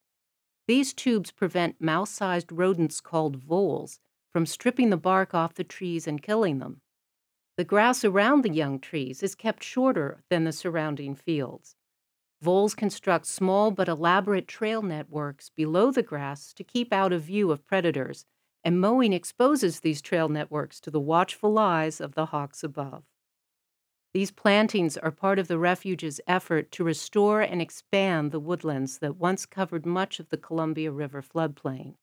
These 0.66 0.94
tubes 0.94 1.30
prevent 1.30 1.80
mouse 1.80 2.10
sized 2.10 2.50
rodents 2.50 3.00
called 3.00 3.36
voles 3.36 4.00
from 4.32 4.46
stripping 4.46 4.88
the 4.88 4.96
bark 4.96 5.34
off 5.34 5.54
the 5.54 5.64
trees 5.64 6.06
and 6.06 6.22
killing 6.22 6.58
them. 6.58 6.80
The 7.58 7.64
grass 7.64 8.02
around 8.02 8.42
the 8.42 8.52
young 8.52 8.80
trees 8.80 9.22
is 9.22 9.34
kept 9.34 9.62
shorter 9.62 10.24
than 10.30 10.44
the 10.44 10.52
surrounding 10.52 11.14
fields. 11.14 11.76
Voles 12.42 12.74
construct 12.74 13.26
small 13.26 13.70
but 13.70 13.88
elaborate 13.88 14.48
trail 14.48 14.82
networks 14.82 15.48
below 15.50 15.92
the 15.92 16.02
grass 16.02 16.52
to 16.54 16.64
keep 16.64 16.92
out 16.92 17.12
of 17.12 17.22
view 17.22 17.52
of 17.52 17.64
predators, 17.64 18.26
and 18.64 18.80
mowing 18.80 19.12
exposes 19.12 19.80
these 19.80 20.02
trail 20.02 20.28
networks 20.28 20.80
to 20.80 20.90
the 20.90 20.98
watchful 20.98 21.56
eyes 21.56 22.00
of 22.00 22.14
the 22.14 22.26
hawks 22.26 22.64
above. 22.64 23.04
These 24.12 24.32
plantings 24.32 24.98
are 24.98 25.12
part 25.12 25.38
of 25.38 25.46
the 25.46 25.58
refuge's 25.58 26.20
effort 26.26 26.72
to 26.72 26.84
restore 26.84 27.40
and 27.40 27.62
expand 27.62 28.32
the 28.32 28.40
woodlands 28.40 28.98
that 28.98 29.16
once 29.16 29.46
covered 29.46 29.86
much 29.86 30.18
of 30.18 30.28
the 30.28 30.36
Columbia 30.36 30.90
River 30.90 31.22
floodplain. 31.22 31.94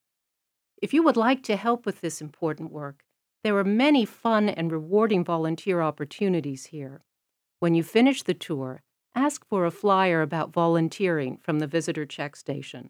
If 0.81 0.93
you 0.93 1.03
would 1.03 1.17
like 1.17 1.43
to 1.43 1.57
help 1.57 1.85
with 1.85 1.99
this 1.99 2.21
important 2.21 2.71
work, 2.71 3.03
there 3.43 3.57
are 3.57 3.65
many 3.65 4.05
fun 4.05 4.47
and 4.47 4.71
rewarding 4.71 5.23
volunteer 5.23 5.81
opportunities 5.81 6.67
here. 6.67 7.03
When 7.59 7.75
you 7.75 7.83
finish 7.83 8.23
the 8.23 8.33
tour, 8.33 8.83
ask 9.15 9.45
for 9.45 9.65
a 9.65 9.71
flyer 9.71 10.21
about 10.21 10.53
volunteering 10.53 11.37
from 11.37 11.59
the 11.59 11.67
visitor 11.67 12.05
check 12.05 12.35
station. 12.35 12.89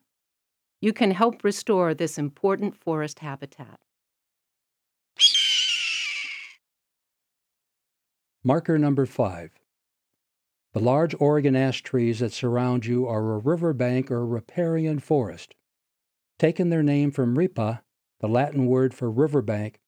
You 0.82 0.94
can 0.94 1.12
help 1.12 1.44
restore 1.44 1.94
this 1.94 2.18
important 2.18 2.76
forest 2.76 3.20
habitat. 3.20 3.80
Marker 8.44 8.78
number 8.78 9.06
five. 9.06 9.52
The 10.74 10.80
large 10.80 11.16
Oregon 11.20 11.56
ash 11.56 11.82
trees 11.82 12.20
that 12.20 12.32
surround 12.32 12.86
you 12.86 13.08
are 13.08 13.34
a 13.34 13.38
riverbank 13.40 14.10
or 14.12 14.26
riparian 14.26 15.00
forest. 15.00 15.56
Taking 16.38 16.70
their 16.70 16.84
name 16.84 17.12
from 17.12 17.38
ripa, 17.38 17.84
the 18.22 18.28
Latin 18.30 18.66
word 18.66 18.94
for 18.94 19.12
riverbank, 19.12 19.80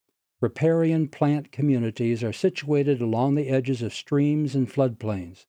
riparian 0.42 1.08
plant 1.08 1.52
communities 1.52 2.24
are 2.24 2.34
situated 2.34 3.00
along 3.00 3.36
the 3.36 3.48
edges 3.48 3.82
of 3.82 3.94
streams 3.94 4.56
and 4.56 4.70
floodplains. 4.70 5.46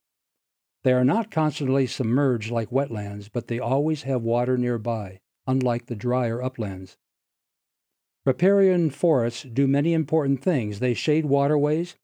They 0.84 0.92
are 0.92 1.04
not 1.04 1.30
constantly 1.30 1.86
submerged 1.86 2.50
like 2.50 2.70
wetlands, 2.70 3.28
but 3.32 3.46
they 3.46 3.58
always 3.58 4.02
have 4.02 4.22
water 4.22 4.58
nearby, 4.58 5.20
unlike 5.46 5.86
the 5.86 5.94
drier 5.94 6.42
uplands. 6.42 6.96
Riparian 8.24 8.90
forests 8.90 9.42
do 9.42 9.66
many 9.66 9.94
important 9.94 10.42
things. 10.42 10.80
They 10.80 10.94
shade 10.94 11.26
waterways, 11.26 11.96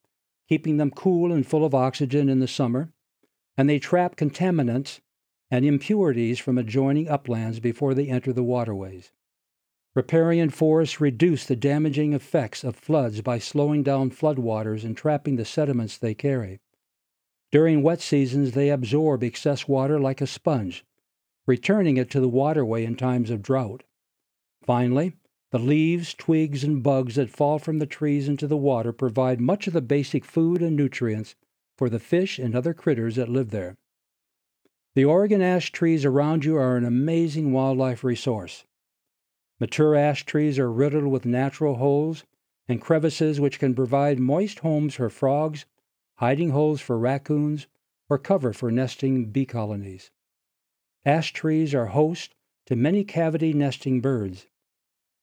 keeping 0.49 0.77
them 0.77 0.91
cool 0.91 1.33
and 1.33 1.47
full 1.47 1.65
of 1.65 1.75
oxygen 1.75 2.29
in 2.29 2.41
the 2.41 2.49
summer, 2.49 2.93
and 3.57 3.69
they 3.69 3.79
trap 3.79 4.17
contaminants 4.17 5.01
and 5.51 5.65
impurities 5.65 6.39
from 6.39 6.59
adjoining 6.59 7.09
uplands 7.09 7.61
before 7.61 7.95
they 7.95 8.09
enter 8.09 8.33
the 8.33 8.43
waterways. 8.43 9.13
Riparian 9.95 10.51
forests 10.51 11.01
reduce 11.01 11.47
the 11.47 11.57
damaging 11.57 12.13
effects 12.13 12.63
of 12.63 12.77
floods 12.77 13.21
by 13.23 13.39
slowing 13.39 13.83
down 13.83 14.11
floodwaters 14.11 14.85
and 14.85 14.97
trapping 14.97 15.37
the 15.37 15.45
sediments 15.45 15.99
they 15.99 16.15
carry. 16.15 16.61
During 17.51 17.83
wet 17.83 18.01
seasons, 18.01 18.53
they 18.53 18.69
absorb 18.69 19.23
excess 19.23 19.67
water 19.67 19.99
like 19.99 20.21
a 20.21 20.27
sponge, 20.27 20.85
returning 21.47 21.97
it 21.97 22.11
to 22.11 22.21
the 22.21 22.29
waterway 22.29 22.85
in 22.85 22.95
times 22.95 23.31
of 23.31 23.43
drought. 23.43 23.85
Finally, 24.63 25.15
the 25.51 25.59
leaves, 25.59 26.13
twigs, 26.13 26.63
and 26.63 26.83
bugs 26.83 27.15
that 27.15 27.31
fall 27.31 27.59
from 27.59 27.79
the 27.79 27.87
trees 27.87 28.29
into 28.29 28.47
the 28.47 28.57
water 28.57 28.93
provide 28.93 29.41
much 29.41 29.67
of 29.67 29.73
the 29.73 29.81
basic 29.81 30.27
food 30.27 30.61
and 30.61 30.77
nutrients 30.77 31.35
for 31.79 31.89
the 31.89 31.99
fish 31.99 32.39
and 32.39 32.55
other 32.55 32.75
critters 32.75 33.17
that 33.17 33.31
live 33.31 33.51
there. 33.51 33.79
The 34.95 35.07
Oregon 35.07 35.41
ash 35.41 35.73
trees 35.73 36.05
around 36.05 36.45
you 36.45 36.57
are 36.57 36.77
an 36.77 36.85
amazing 36.85 37.53
wildlife 37.53 38.05
resource. 38.05 38.67
Mature 39.59 39.95
ash 39.95 40.27
trees 40.27 40.59
are 40.59 40.71
riddled 40.71 41.07
with 41.07 41.25
natural 41.25 41.77
holes 41.77 42.25
and 42.69 42.81
crevices 42.81 43.41
which 43.41 43.59
can 43.59 43.75
provide 43.75 44.19
moist 44.19 44.59
homes 44.59 44.97
for 44.97 45.09
frogs, 45.09 45.65
hiding 46.19 46.51
holes 46.51 46.81
for 46.81 46.99
raccoons, 46.99 47.67
or 48.11 48.19
cover 48.19 48.53
for 48.53 48.71
nesting 48.71 49.27
bee 49.27 49.47
colonies. 49.47 50.11
Ash 51.05 51.33
trees 51.33 51.75
are 51.75 51.87
host 51.87 52.35
to 52.67 52.75
many 52.75 53.05
cavity 53.05 53.53
nesting 53.53 54.01
birds. 54.01 54.47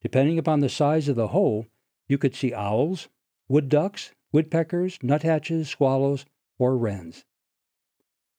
Depending 0.01 0.39
upon 0.39 0.61
the 0.61 0.69
size 0.69 1.07
of 1.07 1.15
the 1.15 1.29
hole, 1.29 1.67
you 2.07 2.17
could 2.17 2.35
see 2.35 2.53
owls, 2.53 3.09
wood 3.49 3.69
ducks, 3.69 4.11
woodpeckers, 4.31 4.97
nuthatches, 5.01 5.67
swallows, 5.67 6.25
or 6.57 6.77
wrens. 6.77 7.25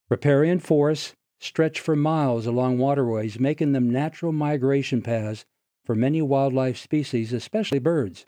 Riparian 0.08 0.58
forests 0.58 1.14
stretch 1.38 1.78
for 1.80 1.94
miles 1.94 2.46
along 2.46 2.78
waterways, 2.78 3.38
making 3.38 3.72
them 3.72 3.90
natural 3.90 4.32
migration 4.32 5.02
paths 5.02 5.44
for 5.84 5.94
many 5.94 6.22
wildlife 6.22 6.78
species, 6.78 7.32
especially 7.32 7.78
birds. 7.78 8.24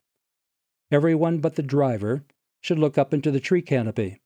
Everyone 0.90 1.38
but 1.38 1.56
the 1.56 1.62
driver 1.62 2.24
should 2.60 2.78
look 2.78 2.98
up 2.98 3.14
into 3.14 3.30
the 3.30 3.40
tree 3.40 3.62
canopy. 3.62 4.20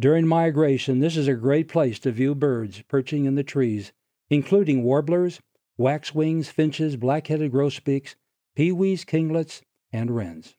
During 0.00 0.26
migration, 0.26 0.98
this 0.98 1.16
is 1.16 1.28
a 1.28 1.34
great 1.34 1.68
place 1.68 1.98
to 2.00 2.12
view 2.12 2.34
birds 2.34 2.82
perching 2.88 3.24
in 3.24 3.34
the 3.34 3.44
trees, 3.44 3.92
including 4.30 4.82
warblers, 4.82 5.40
waxwings, 5.78 6.48
finches, 6.48 6.96
black-headed 6.96 7.52
grosbeaks, 7.52 8.16
peewees, 8.56 9.04
kinglets, 9.04 9.62
and 9.92 10.10
wrens. 10.10 10.56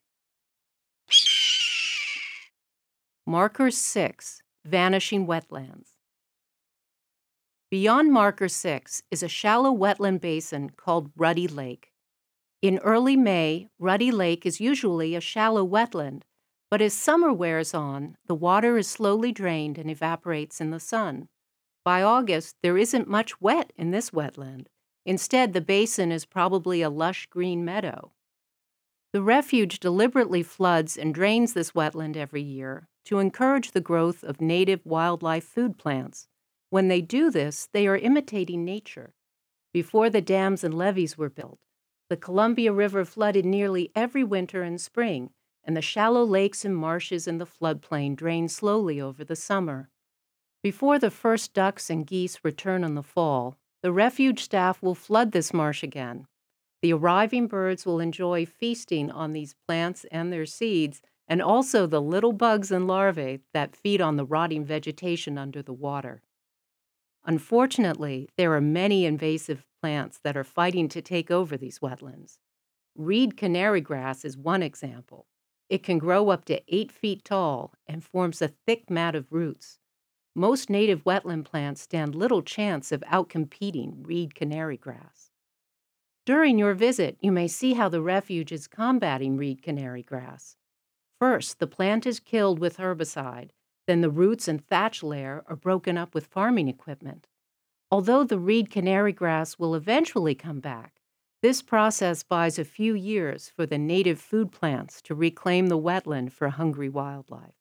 Marker 3.26 3.72
6 3.72 4.42
Vanishing 4.66 5.28
Wetlands. 5.28 5.90
Beyond 7.70 8.14
Marker 8.14 8.48
6 8.48 9.04
is 9.12 9.24
a 9.24 9.28
shallow 9.28 9.76
wetland 9.76 10.22
basin 10.22 10.70
called 10.70 11.12
Ruddy 11.18 11.48
Lake. 11.48 11.92
In 12.62 12.78
early 12.80 13.18
May, 13.18 13.68
Ruddy 13.80 14.12
Lake 14.12 14.46
is 14.46 14.62
usually 14.62 15.16
a 15.16 15.22
shallow 15.22 15.68
wetland 15.68 16.22
but 16.74 16.82
as 16.82 16.92
summer 16.92 17.32
wears 17.32 17.76
on, 17.76 18.18
the 18.26 18.34
water 18.34 18.80
is 18.80 18.88
slowly 18.88 19.32
drained 19.32 19.78
and 19.78 19.92
evaporates 19.92 20.60
in 20.60 20.72
the 20.72 20.80
sun. 20.80 21.28
By 21.86 22.02
August, 22.02 22.56
there 22.64 22.80
isn't 22.80 23.08
much 23.08 23.40
wet 23.40 23.72
in 23.78 23.92
this 23.92 24.10
wetland. 24.10 24.66
Instead, 25.06 25.54
the 25.54 25.62
basin 25.62 26.12
is 26.12 26.26
probably 26.26 26.82
a 26.82 26.90
lush 26.90 27.28
green 27.28 27.64
meadow. 27.64 28.12
The 29.12 29.22
refuge 29.22 29.80
deliberately 29.80 30.42
floods 30.42 30.98
and 30.98 31.14
drains 31.14 31.54
this 31.54 31.74
wetland 31.74 32.18
every 32.18 32.42
year 32.42 32.88
to 33.06 33.20
encourage 33.20 33.74
the 33.74 33.80
growth 33.80 34.24
of 34.24 34.42
native 34.42 34.84
wildlife 34.84 35.44
food 35.44 35.78
plants. 35.78 36.28
When 36.72 36.88
they 36.88 37.02
do 37.02 37.30
this, 37.30 37.70
they 37.72 37.86
are 37.86 37.98
imitating 37.98 38.66
nature. 38.66 39.14
Before 39.74 40.10
the 40.10 40.22
dams 40.22 40.64
and 40.64 40.74
levees 40.74 41.20
were 41.20 41.30
built, 41.30 41.60
the 42.10 42.18
Columbia 42.18 42.74
River 42.74 43.06
flooded 43.06 43.46
nearly 43.46 43.92
every 43.94 44.24
winter 44.24 44.64
and 44.64 44.82
spring, 44.82 45.30
and 45.64 45.76
the 45.78 45.82
shallow 45.82 46.24
lakes 46.24 46.66
and 46.66 46.76
marshes 46.76 47.28
in 47.28 47.38
the 47.38 47.46
floodplain 47.46 48.16
drain 48.16 48.48
slowly 48.48 49.00
over 49.00 49.24
the 49.24 49.36
summer. 49.36 49.90
Before 50.62 50.98
the 50.98 51.12
first 51.12 51.54
ducks 51.54 51.90
and 51.90 52.08
geese 52.08 52.44
return 52.44 52.84
in 52.84 52.96
the 52.96 53.04
fall, 53.04 53.58
the 53.82 53.92
refuge 53.92 54.42
staff 54.42 54.82
will 54.82 54.96
flood 54.96 55.32
this 55.32 55.54
marsh 55.54 55.84
again. 55.84 56.26
The 56.82 56.94
arriving 56.94 57.48
birds 57.48 57.86
will 57.86 58.00
enjoy 58.00 58.46
feasting 58.46 59.12
on 59.12 59.34
these 59.34 59.56
plants 59.68 60.06
and 60.12 60.32
their 60.32 60.46
seeds, 60.46 61.02
and 61.28 61.42
also 61.42 61.86
the 61.86 62.02
little 62.02 62.34
bugs 62.34 62.72
and 62.72 62.88
larvae 62.88 63.40
that 63.54 63.76
feed 63.76 64.02
on 64.02 64.18
the 64.18 64.26
rotting 64.26 64.66
vegetation 64.66 65.38
under 65.38 65.62
the 65.62 65.74
water. 65.74 66.22
Unfortunately, 67.26 68.28
there 68.38 68.54
are 68.54 68.62
many 68.62 69.06
invasive 69.06 69.66
plants 69.82 70.20
that 70.24 70.36
are 70.36 70.44
fighting 70.44 70.90
to 70.90 71.02
take 71.02 71.32
over 71.32 71.56
these 71.56 71.80
wetlands. 71.80 72.38
Reed 72.96 73.38
canary 73.38 73.82
grass 73.82 74.26
is 74.26 74.38
one 74.38 74.62
example. 74.62 75.26
It 75.74 75.82
can 75.82 75.98
grow 75.98 76.30
up 76.30 76.46
to 76.46 76.62
eight 76.68 76.92
feet 76.92 77.26
tall 77.26 77.74
and 77.88 78.04
forms 78.04 78.44
a 78.44 78.50
thick 78.68 78.92
mat 78.92 79.16
of 79.16 79.32
roots. 79.32 79.80
Most 80.36 80.70
native 80.70 81.04
wetland 81.04 81.46
plants 81.46 81.82
stand 81.82 82.14
little 82.14 82.44
chance 82.44 82.92
of 82.92 83.02
outcompeting 83.12 84.06
reed 84.06 84.36
canary 84.36 84.78
grass. 84.78 85.32
During 86.28 86.60
your 86.60 86.76
visit, 86.76 87.18
you 87.22 87.32
may 87.32 87.48
see 87.48 87.74
how 87.74 87.90
the 87.90 88.04
refuge 88.04 88.52
is 88.52 88.68
combating 88.68 89.36
reed 89.36 89.64
canary 89.64 90.04
grass. 90.04 90.58
First, 91.20 91.58
the 91.58 91.66
plant 91.66 92.06
is 92.06 92.20
killed 92.20 92.60
with 92.60 92.78
herbicide, 92.78 93.50
then 93.88 94.02
the 94.02 94.12
roots 94.12 94.48
and 94.48 94.64
thatch 94.64 95.02
layer 95.02 95.44
are 95.48 95.56
broken 95.56 95.98
up 95.98 96.14
with 96.14 96.28
farming 96.28 96.68
equipment. 96.68 97.26
Although 97.90 98.26
the 98.26 98.38
reed 98.38 98.70
canary 98.70 99.12
grass 99.12 99.58
will 99.58 99.74
eventually 99.74 100.36
come 100.36 100.60
back, 100.60 100.93
this 101.44 101.62
process 101.62 102.24
buys 102.24 102.58
a 102.58 102.64
few 102.64 102.94
years 102.94 103.52
for 103.54 103.66
the 103.66 103.78
native 103.78 104.18
food 104.18 104.50
plants 104.50 105.02
to 105.02 105.14
reclaim 105.14 105.68
the 105.68 105.78
wetland 105.78 106.32
for 106.32 106.48
hungry 106.48 106.88
wildlife. 106.88 107.52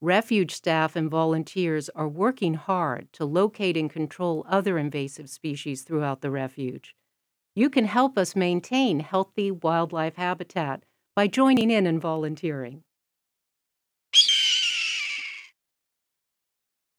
Refuge 0.00 0.54
staff 0.54 0.94
and 0.94 1.10
volunteers 1.10 1.88
are 1.96 2.08
working 2.08 2.54
hard 2.54 3.12
to 3.12 3.24
locate 3.24 3.76
and 3.76 3.90
control 3.90 4.46
other 4.48 4.78
invasive 4.78 5.28
species 5.28 5.82
throughout 5.82 6.20
the 6.20 6.30
refuge. 6.30 6.94
You 7.56 7.68
can 7.68 7.84
help 7.86 8.16
us 8.16 8.36
maintain 8.36 9.00
healthy 9.00 9.50
wildlife 9.50 10.14
habitat 10.14 10.84
by 11.16 11.26
joining 11.26 11.72
in 11.72 11.84
and 11.84 12.00
volunteering. 12.00 12.84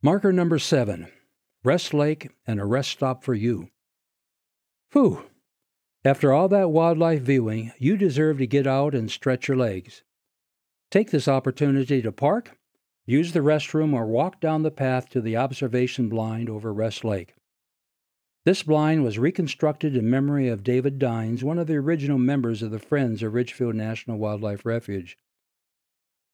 Marker 0.02 0.34
number 0.34 0.60
seven 0.60 1.08
Rest 1.64 1.94
Lake 1.94 2.32
and 2.46 2.60
a 2.60 2.66
rest 2.66 2.90
stop 2.90 3.24
for 3.24 3.34
you. 3.34 3.70
Whew, 4.92 5.24
after 6.06 6.32
all 6.32 6.48
that 6.48 6.72
wildlife 6.72 7.22
viewing, 7.22 7.72
you 7.78 7.98
deserve 7.98 8.38
to 8.38 8.48
get 8.48 8.66
out 8.66 8.96
and 8.96 9.12
stretch 9.12 9.48
your 9.48 9.58
legs. 9.58 10.04
Take 10.92 11.12
this 11.12 11.28
opportunity 11.28 12.02
to 12.02 12.12
park, 12.12 12.58
use 13.06 13.34
the 13.34 13.42
restroom, 13.42 13.94
or 13.94 14.06
walk 14.06 14.40
down 14.40 14.64
the 14.64 14.72
path 14.72 15.10
to 15.10 15.22
the 15.22 15.36
observation 15.36 16.10
blind 16.10 16.50
over 16.50 16.74
Rest 16.74 17.04
Lake. 17.04 17.36
This 18.46 18.64
blind 18.64 19.04
was 19.04 19.20
reconstructed 19.20 19.96
in 19.96 20.10
memory 20.10 20.48
of 20.48 20.64
David 20.64 20.98
Dines, 20.98 21.44
one 21.44 21.60
of 21.60 21.68
the 21.68 21.76
original 21.76 22.18
members 22.18 22.64
of 22.64 22.72
the 22.72 22.80
Friends 22.80 23.22
of 23.22 23.34
Ridgefield 23.34 23.76
National 23.76 24.18
Wildlife 24.18 24.66
Refuge. 24.66 25.18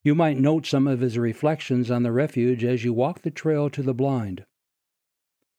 You 0.04 0.14
might 0.14 0.38
note 0.38 0.68
some 0.68 0.86
of 0.86 1.00
his 1.00 1.18
reflections 1.18 1.90
on 1.90 2.04
the 2.04 2.12
refuge 2.12 2.64
as 2.64 2.86
you 2.86 2.94
walk 2.94 3.24
the 3.24 3.32
trail 3.32 3.72
to 3.72 3.82
the 3.82 3.94
blind. 3.94 4.46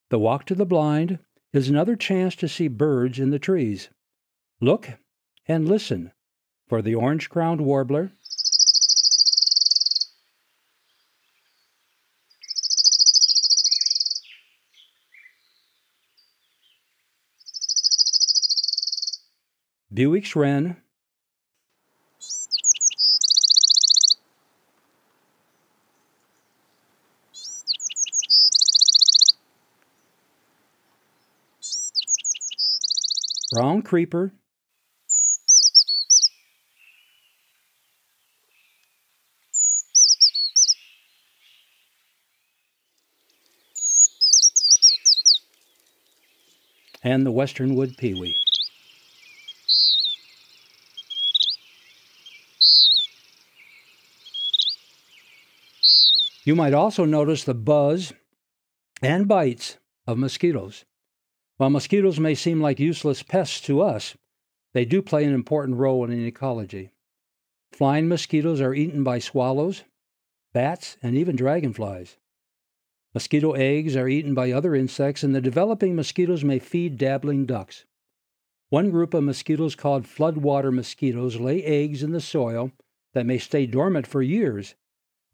The 0.08 0.20
walk 0.20 0.46
to 0.46 0.54
the 0.54 0.64
blind 0.64 1.18
is 1.56 1.68
another 1.68 1.96
chance 1.96 2.36
to 2.36 2.48
see 2.48 2.68
birds 2.68 3.18
in 3.18 3.30
the 3.30 3.38
trees. 3.38 3.88
Look 4.60 4.90
and 5.48 5.68
listen 5.68 6.12
for 6.68 6.82
the 6.82 6.94
orange 6.94 7.30
crowned 7.30 7.60
warbler, 7.60 8.12
Bewick's 19.92 20.36
wren, 20.36 20.76
brown 33.52 33.82
creeper, 33.82 34.32
and 47.02 47.24
the 47.24 47.30
western 47.30 47.76
wood 47.76 47.96
pewee. 47.96 48.36
You 56.44 56.54
might 56.54 56.74
also 56.74 57.04
notice 57.04 57.44
the 57.44 57.54
buzz 57.54 58.12
and 59.02 59.26
bites 59.26 59.78
of 60.06 60.18
mosquitoes. 60.18 60.84
While 61.58 61.70
mosquitoes 61.70 62.20
may 62.20 62.34
seem 62.34 62.60
like 62.60 62.78
useless 62.78 63.22
pests 63.22 63.60
to 63.62 63.80
us, 63.80 64.16
they 64.74 64.84
do 64.84 65.00
play 65.00 65.24
an 65.24 65.32
important 65.32 65.78
role 65.78 66.04
in 66.04 66.12
an 66.12 66.26
ecology. 66.26 66.90
Flying 67.72 68.08
mosquitoes 68.08 68.60
are 68.60 68.74
eaten 68.74 69.02
by 69.02 69.18
swallows, 69.18 69.84
bats, 70.52 70.98
and 71.02 71.16
even 71.16 71.34
dragonflies. 71.34 72.18
Mosquito 73.14 73.52
eggs 73.52 73.96
are 73.96 74.08
eaten 74.08 74.34
by 74.34 74.52
other 74.52 74.74
insects, 74.74 75.22
and 75.22 75.34
the 75.34 75.40
developing 75.40 75.96
mosquitoes 75.96 76.44
may 76.44 76.58
feed 76.58 76.98
dabbling 76.98 77.46
ducks. 77.46 77.86
One 78.68 78.90
group 78.90 79.14
of 79.14 79.24
mosquitoes 79.24 79.74
called 79.74 80.04
floodwater 80.04 80.70
mosquitoes 80.70 81.40
lay 81.40 81.62
eggs 81.62 82.02
in 82.02 82.10
the 82.10 82.20
soil 82.20 82.72
that 83.14 83.24
may 83.24 83.38
stay 83.38 83.64
dormant 83.64 84.06
for 84.06 84.20
years 84.20 84.74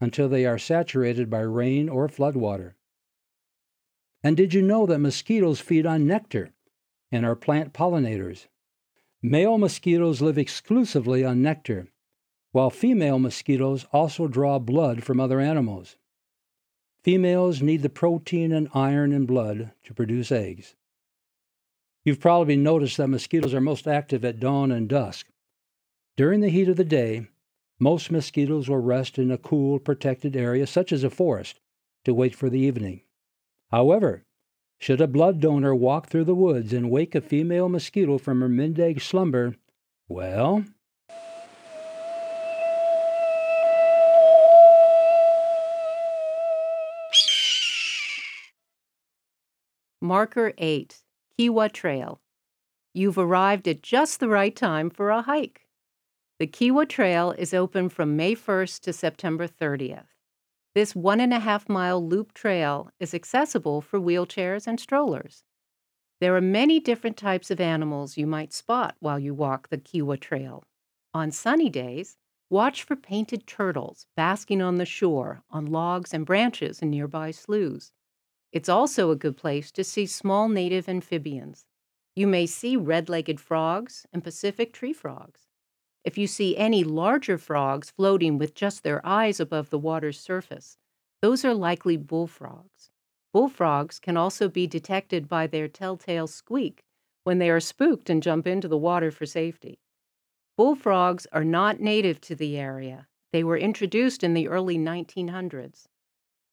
until 0.00 0.28
they 0.28 0.46
are 0.46 0.58
saturated 0.58 1.28
by 1.28 1.40
rain 1.40 1.88
or 1.88 2.08
floodwater. 2.08 2.74
And 4.22 4.36
did 4.36 4.54
you 4.54 4.62
know 4.62 4.86
that 4.86 5.00
mosquitoes 5.00 5.60
feed 5.60 5.84
on 5.84 6.06
nectar 6.06 6.50
and 7.10 7.26
are 7.26 7.34
plant 7.34 7.72
pollinators? 7.72 8.46
Male 9.20 9.58
mosquitoes 9.58 10.22
live 10.22 10.38
exclusively 10.38 11.24
on 11.24 11.42
nectar, 11.42 11.88
while 12.52 12.70
female 12.70 13.18
mosquitoes 13.18 13.86
also 13.92 14.28
draw 14.28 14.58
blood 14.58 15.02
from 15.02 15.20
other 15.20 15.40
animals. 15.40 15.96
Females 17.02 17.62
need 17.62 17.82
the 17.82 17.88
protein 17.88 18.52
and 18.52 18.68
iron 18.74 19.12
in 19.12 19.26
blood 19.26 19.72
to 19.82 19.94
produce 19.94 20.30
eggs. 20.30 20.76
You've 22.04 22.20
probably 22.20 22.56
noticed 22.56 22.96
that 22.96 23.08
mosquitoes 23.08 23.54
are 23.54 23.60
most 23.60 23.86
active 23.86 24.24
at 24.24 24.40
dawn 24.40 24.70
and 24.70 24.88
dusk. 24.88 25.26
During 26.16 26.40
the 26.40 26.48
heat 26.48 26.68
of 26.68 26.76
the 26.76 26.84
day, 26.84 27.26
most 27.78 28.10
mosquitoes 28.10 28.68
will 28.68 28.78
rest 28.78 29.18
in 29.18 29.30
a 29.30 29.38
cool, 29.38 29.80
protected 29.80 30.36
area, 30.36 30.66
such 30.66 30.92
as 30.92 31.02
a 31.02 31.10
forest, 31.10 31.60
to 32.04 32.14
wait 32.14 32.34
for 32.34 32.48
the 32.48 32.60
evening. 32.60 33.02
However, 33.72 34.22
should 34.78 35.00
a 35.00 35.06
blood 35.06 35.40
donor 35.40 35.74
walk 35.74 36.08
through 36.08 36.24
the 36.24 36.34
woods 36.34 36.74
and 36.74 36.90
wake 36.90 37.14
a 37.14 37.22
female 37.22 37.70
mosquito 37.70 38.18
from 38.18 38.42
her 38.42 38.48
midday 38.48 38.94
slumber, 38.98 39.56
well, 40.08 40.64
Marker 50.02 50.52
8, 50.58 51.02
Kiwa 51.38 51.72
Trail. 51.72 52.20
You've 52.92 53.16
arrived 53.16 53.66
at 53.68 53.82
just 53.82 54.20
the 54.20 54.28
right 54.28 54.54
time 54.54 54.90
for 54.90 55.08
a 55.08 55.22
hike. 55.22 55.66
The 56.38 56.46
Kiwa 56.46 56.86
Trail 56.86 57.30
is 57.38 57.54
open 57.54 57.88
from 57.88 58.16
May 58.16 58.34
1st 58.34 58.80
to 58.80 58.92
September 58.92 59.48
30th. 59.48 60.11
This 60.74 60.96
one 60.96 61.20
and 61.20 61.34
a 61.34 61.40
half 61.40 61.68
mile 61.68 62.02
loop 62.02 62.32
trail 62.32 62.90
is 62.98 63.12
accessible 63.12 63.82
for 63.82 64.00
wheelchairs 64.00 64.66
and 64.66 64.80
strollers. 64.80 65.44
There 66.20 66.34
are 66.34 66.40
many 66.40 66.80
different 66.80 67.16
types 67.16 67.50
of 67.50 67.60
animals 67.60 68.16
you 68.16 68.26
might 68.26 68.52
spot 68.52 68.96
while 69.00 69.18
you 69.18 69.34
walk 69.34 69.68
the 69.68 69.76
Kiwa 69.76 70.18
Trail. 70.18 70.64
On 71.12 71.30
sunny 71.30 71.68
days, 71.68 72.16
watch 72.48 72.84
for 72.84 72.96
painted 72.96 73.46
turtles 73.46 74.06
basking 74.16 74.62
on 74.62 74.76
the 74.76 74.86
shore, 74.86 75.42
on 75.50 75.66
logs 75.66 76.14
and 76.14 76.24
branches 76.24 76.80
in 76.80 76.90
nearby 76.90 77.32
sloughs. 77.32 77.92
It's 78.50 78.68
also 78.68 79.10
a 79.10 79.16
good 79.16 79.36
place 79.36 79.70
to 79.72 79.84
see 79.84 80.06
small 80.06 80.48
native 80.48 80.88
amphibians. 80.88 81.66
You 82.14 82.26
may 82.26 82.46
see 82.46 82.76
red 82.76 83.08
legged 83.08 83.40
frogs 83.40 84.06
and 84.12 84.24
Pacific 84.24 84.72
tree 84.72 84.92
frogs. 84.92 85.48
If 86.04 86.18
you 86.18 86.26
see 86.26 86.56
any 86.56 86.82
larger 86.82 87.38
frogs 87.38 87.90
floating 87.90 88.36
with 88.36 88.54
just 88.54 88.82
their 88.82 89.04
eyes 89.06 89.38
above 89.38 89.70
the 89.70 89.78
water's 89.78 90.18
surface, 90.18 90.76
those 91.20 91.44
are 91.44 91.54
likely 91.54 91.96
bullfrogs. 91.96 92.90
Bullfrogs 93.32 94.00
can 94.00 94.16
also 94.16 94.48
be 94.48 94.66
detected 94.66 95.28
by 95.28 95.46
their 95.46 95.68
telltale 95.68 96.26
squeak 96.26 96.84
when 97.24 97.38
they 97.38 97.48
are 97.50 97.60
spooked 97.60 98.10
and 98.10 98.22
jump 98.22 98.46
into 98.46 98.66
the 98.66 98.76
water 98.76 99.10
for 99.10 99.26
safety. 99.26 99.78
Bullfrogs 100.56 101.26
are 101.32 101.44
not 101.44 101.80
native 101.80 102.20
to 102.22 102.34
the 102.34 102.58
area. 102.58 103.06
They 103.32 103.44
were 103.44 103.56
introduced 103.56 104.24
in 104.24 104.34
the 104.34 104.48
early 104.48 104.76
1900s. 104.76 105.86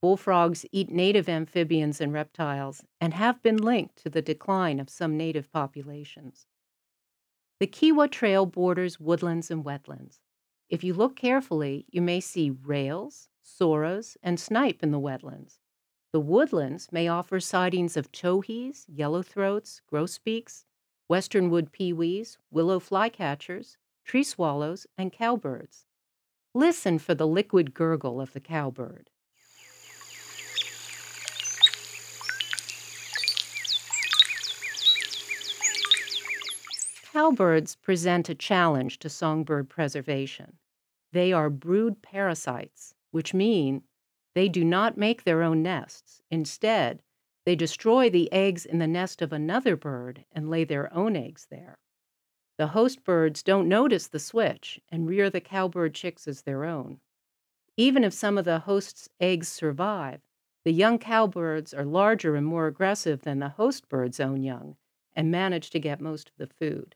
Bullfrogs 0.02 0.66
eat 0.72 0.90
native 0.90 1.28
amphibians 1.28 2.00
and 2.00 2.14
reptiles 2.14 2.86
and 3.02 3.14
have 3.16 3.42
been 3.42 3.58
linked 3.58 3.98
to 4.04 4.10
the 4.10 4.22
decline 4.22 4.80
of 4.80 4.90
some 4.90 5.18
native 5.18 5.52
populations. 5.52 6.48
The 7.60 7.68
Kiwa 7.68 8.10
Trail 8.10 8.46
borders 8.46 9.02
woodlands 9.02 9.52
and 9.52 9.66
wetlands. 9.66 10.22
If 10.70 10.82
you 10.82 10.94
look 10.94 11.18
carefully, 11.18 11.86
you 11.90 12.02
may 12.02 12.22
see 12.22 12.52
rails, 12.52 13.28
soras, 13.44 14.16
and 14.24 14.40
snipe 14.40 14.82
in 14.82 14.92
the 14.92 15.00
wetlands. 15.00 15.60
The 16.14 16.22
woodlands 16.22 16.90
may 16.94 17.10
offer 17.10 17.42
sightings 17.42 17.98
of 17.98 18.14
towhees, 18.14 18.86
yellowthroats, 18.90 19.82
grosbeaks, 19.92 20.64
western 21.10 21.50
wood 21.50 21.74
peewees, 21.74 22.38
willow 22.50 22.80
flycatchers, 22.80 23.76
tree 24.06 24.24
swallows, 24.24 24.88
and 24.98 25.12
cowbirds. 25.12 25.86
Listen 26.54 26.98
for 26.98 27.14
the 27.14 27.28
liquid 27.28 27.74
gurgle 27.74 28.22
of 28.22 28.32
the 28.32 28.40
cowbird. 28.40 29.10
Cowbirds 37.20 37.76
present 37.76 38.30
a 38.30 38.34
challenge 38.34 38.98
to 39.00 39.10
songbird 39.10 39.68
preservation. 39.68 40.58
They 41.12 41.34
are 41.34 41.50
brood 41.50 42.02
parasites, 42.02 42.96
which 43.12 43.34
mean 43.34 43.84
they 44.36 44.48
do 44.48 44.64
not 44.64 44.98
make 44.98 45.26
their 45.26 45.44
own 45.44 45.62
nests. 45.62 46.22
Instead, 46.32 47.04
they 47.44 47.58
destroy 47.58 48.10
the 48.10 48.32
eggs 48.32 48.66
in 48.66 48.80
the 48.80 48.88
nest 48.88 49.22
of 49.22 49.34
another 49.34 49.76
bird 49.76 50.24
and 50.32 50.50
lay 50.50 50.64
their 50.64 50.94
own 50.94 51.18
eggs 51.18 51.46
there. 51.52 51.78
The 52.58 52.68
host 52.68 53.04
birds 53.04 53.44
don't 53.44 53.68
notice 53.68 54.08
the 54.08 54.18
switch 54.18 54.80
and 54.88 55.06
rear 55.06 55.30
the 55.30 55.42
cowbird 55.42 55.94
chicks 55.94 56.26
as 56.26 56.44
their 56.44 56.64
own. 56.64 57.02
Even 57.76 58.06
if 58.06 58.14
some 58.14 58.38
of 58.38 58.46
the 58.46 58.60
host's 58.60 59.10
eggs 59.20 59.50
survive, 59.50 60.22
the 60.64 60.72
young 60.72 60.98
cowbirds 60.98 61.74
are 61.74 61.84
larger 61.84 62.38
and 62.38 62.46
more 62.46 62.68
aggressive 62.68 63.24
than 63.24 63.40
the 63.40 63.50
host 63.50 63.90
bird's 63.90 64.22
own 64.22 64.42
young 64.42 64.78
and 65.18 65.30
manage 65.30 65.70
to 65.72 65.82
get 65.82 66.00
most 66.00 66.30
of 66.30 66.38
the 66.38 66.48
food. 66.48 66.96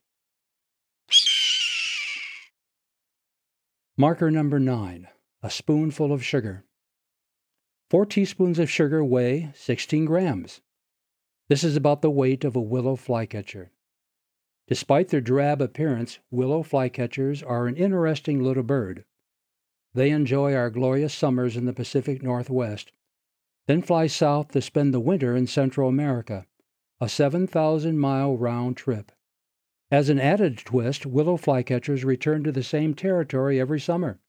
Marker 3.96 4.32
number 4.32 4.60
9 4.60 5.08
A 5.44 5.50
spoonful 5.52 6.12
of 6.12 6.26
sugar. 6.26 6.66
Four 7.92 8.08
teaspoons 8.08 8.58
of 8.58 8.68
sugar 8.68 9.06
weigh 9.06 9.52
16 9.54 10.06
grams. 10.06 10.62
This 11.48 11.64
is 11.64 11.76
about 11.76 12.02
the 12.02 12.10
weight 12.10 12.44
of 12.44 12.56
a 12.56 12.60
willow 12.60 12.96
flycatcher. 12.96 13.72
Despite 14.68 15.10
their 15.10 15.22
drab 15.22 15.62
appearance, 15.62 16.18
willow 16.32 16.64
flycatchers 16.64 17.44
are 17.48 17.68
an 17.68 17.76
interesting 17.78 18.42
little 18.42 18.64
bird. 18.64 19.06
they 19.94 20.10
enjoy 20.10 20.56
our 20.56 20.72
glorious 20.72 21.14
summers 21.14 21.56
in 21.56 21.66
the 21.66 21.72
Pacific 21.72 22.24
Northwest, 22.24 22.92
then 23.68 23.84
fly 23.84 24.08
south 24.08 24.54
to 24.54 24.62
spend 24.64 24.92
the 24.92 25.00
winter 25.00 25.36
in 25.36 25.46
Central 25.46 25.88
America, 25.88 26.48
a 27.00 27.08
7,000 27.08 28.00
mile 28.00 28.36
round 28.36 28.76
trip. 28.76 29.12
As 29.94 30.10
an 30.10 30.20
added 30.20 30.58
twist, 30.58 31.06
willow 31.06 31.38
flycatchers 31.38 32.04
return 32.04 32.44
to 32.46 32.52
the 32.52 32.64
same 32.64 32.96
territory 32.96 33.60
every 33.60 33.80
summer. 33.80 34.20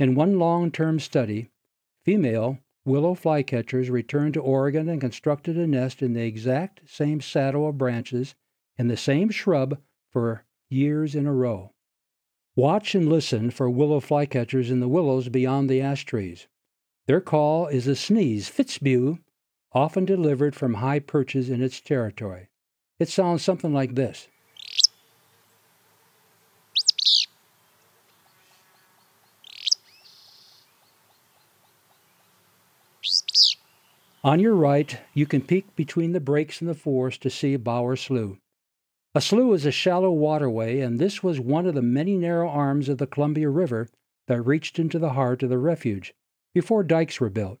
In 0.00 0.16
one 0.16 0.36
long 0.40 0.72
term 0.72 0.98
study, 0.98 1.50
female 2.02 2.58
willow 2.84 3.14
flycatchers 3.14 3.88
returned 3.88 4.34
to 4.34 4.40
Oregon 4.40 4.88
and 4.88 5.00
constructed 5.00 5.56
a 5.56 5.68
nest 5.68 6.02
in 6.02 6.12
the 6.12 6.26
exact 6.26 6.80
same 6.90 7.20
saddle 7.20 7.68
of 7.68 7.78
branches 7.78 8.34
in 8.76 8.88
the 8.88 8.96
same 8.96 9.30
shrub 9.30 9.80
for 10.10 10.44
years 10.68 11.14
in 11.14 11.28
a 11.28 11.32
row. 11.32 11.72
Watch 12.56 12.96
and 12.96 13.08
listen 13.08 13.52
for 13.52 13.70
willow 13.70 14.00
flycatchers 14.00 14.72
in 14.72 14.80
the 14.80 14.88
willows 14.88 15.28
beyond 15.28 15.70
the 15.70 15.80
ash 15.80 16.04
trees. 16.04 16.48
Their 17.06 17.20
call 17.20 17.68
is 17.68 17.86
a 17.86 17.94
sneeze, 17.94 18.50
fitzbew, 18.50 19.20
often 19.70 20.04
delivered 20.04 20.56
from 20.56 20.74
high 20.74 20.98
perches 20.98 21.48
in 21.48 21.62
its 21.62 21.80
territory. 21.80 22.48
It 22.98 23.08
sounds 23.08 23.44
something 23.44 23.72
like 23.72 23.94
this. 23.94 24.26
On 34.24 34.40
your 34.40 34.54
right, 34.54 34.98
you 35.12 35.26
can 35.26 35.42
peek 35.42 35.76
between 35.76 36.12
the 36.12 36.20
breaks 36.20 36.62
in 36.62 36.66
the 36.66 36.72
forest 36.72 37.20
to 37.22 37.30
see 37.30 37.56
Bower 37.56 37.94
Slough. 37.94 38.38
A 39.14 39.20
slough 39.20 39.54
is 39.54 39.66
a 39.66 39.70
shallow 39.70 40.10
waterway, 40.10 40.80
and 40.80 40.98
this 40.98 41.22
was 41.22 41.38
one 41.38 41.66
of 41.66 41.74
the 41.74 41.82
many 41.82 42.16
narrow 42.16 42.48
arms 42.48 42.88
of 42.88 42.96
the 42.96 43.06
Columbia 43.06 43.50
River 43.50 43.90
that 44.26 44.40
reached 44.40 44.78
into 44.78 44.98
the 44.98 45.12
heart 45.12 45.42
of 45.42 45.50
the 45.50 45.58
refuge 45.58 46.14
before 46.54 46.82
dikes 46.82 47.20
were 47.20 47.28
built. 47.28 47.60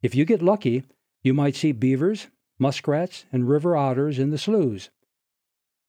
If 0.00 0.14
you 0.14 0.24
get 0.24 0.40
lucky, 0.40 0.84
you 1.22 1.34
might 1.34 1.56
see 1.56 1.72
beavers, 1.72 2.28
muskrats, 2.58 3.26
and 3.30 3.46
river 3.46 3.76
otters 3.76 4.18
in 4.18 4.30
the 4.30 4.38
sloughs. 4.38 4.88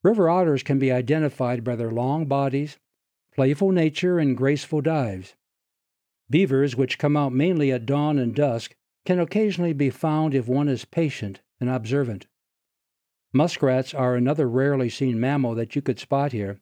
River 0.04 0.28
otters 0.28 0.62
can 0.62 0.78
be 0.78 0.92
identified 0.92 1.64
by 1.64 1.76
their 1.76 1.90
long 1.90 2.26
bodies, 2.26 2.76
playful 3.34 3.72
nature, 3.72 4.18
and 4.18 4.36
graceful 4.36 4.82
dives. 4.82 5.34
Beavers, 6.28 6.76
which 6.76 6.98
come 6.98 7.16
out 7.16 7.32
mainly 7.32 7.72
at 7.72 7.86
dawn 7.86 8.18
and 8.18 8.34
dusk, 8.34 8.74
can 9.08 9.18
occasionally 9.18 9.72
be 9.72 9.88
found 9.88 10.34
if 10.34 10.46
one 10.46 10.68
is 10.68 10.84
patient 10.84 11.40
and 11.58 11.70
observant. 11.70 12.26
Muskrats 13.32 13.94
are 13.94 14.14
another 14.14 14.46
rarely 14.46 14.90
seen 14.90 15.18
mammal 15.18 15.54
that 15.54 15.74
you 15.74 15.80
could 15.80 15.98
spot 15.98 16.32
here. 16.32 16.60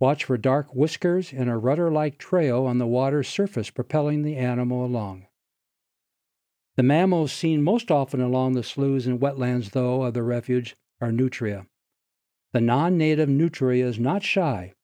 Watch 0.00 0.24
for 0.24 0.36
dark 0.36 0.74
whiskers 0.74 1.32
and 1.32 1.48
a 1.48 1.56
rudder 1.56 1.92
like 1.92 2.18
trail 2.18 2.66
on 2.66 2.78
the 2.78 2.88
water's 2.88 3.28
surface 3.28 3.70
propelling 3.70 4.22
the 4.22 4.36
animal 4.36 4.84
along. 4.84 5.28
The 6.74 6.82
mammals 6.82 7.30
seen 7.30 7.62
most 7.62 7.88
often 7.88 8.20
along 8.20 8.54
the 8.54 8.64
sloughs 8.64 9.06
and 9.06 9.20
wetlands, 9.20 9.70
though, 9.70 10.02
of 10.02 10.12
the 10.12 10.24
refuge 10.24 10.74
are 11.00 11.12
nutria. 11.12 11.68
The 12.52 12.62
non 12.62 12.98
native 12.98 13.28
nutria 13.28 13.86
is 13.86 14.00
not 14.00 14.24
shy 14.24 14.74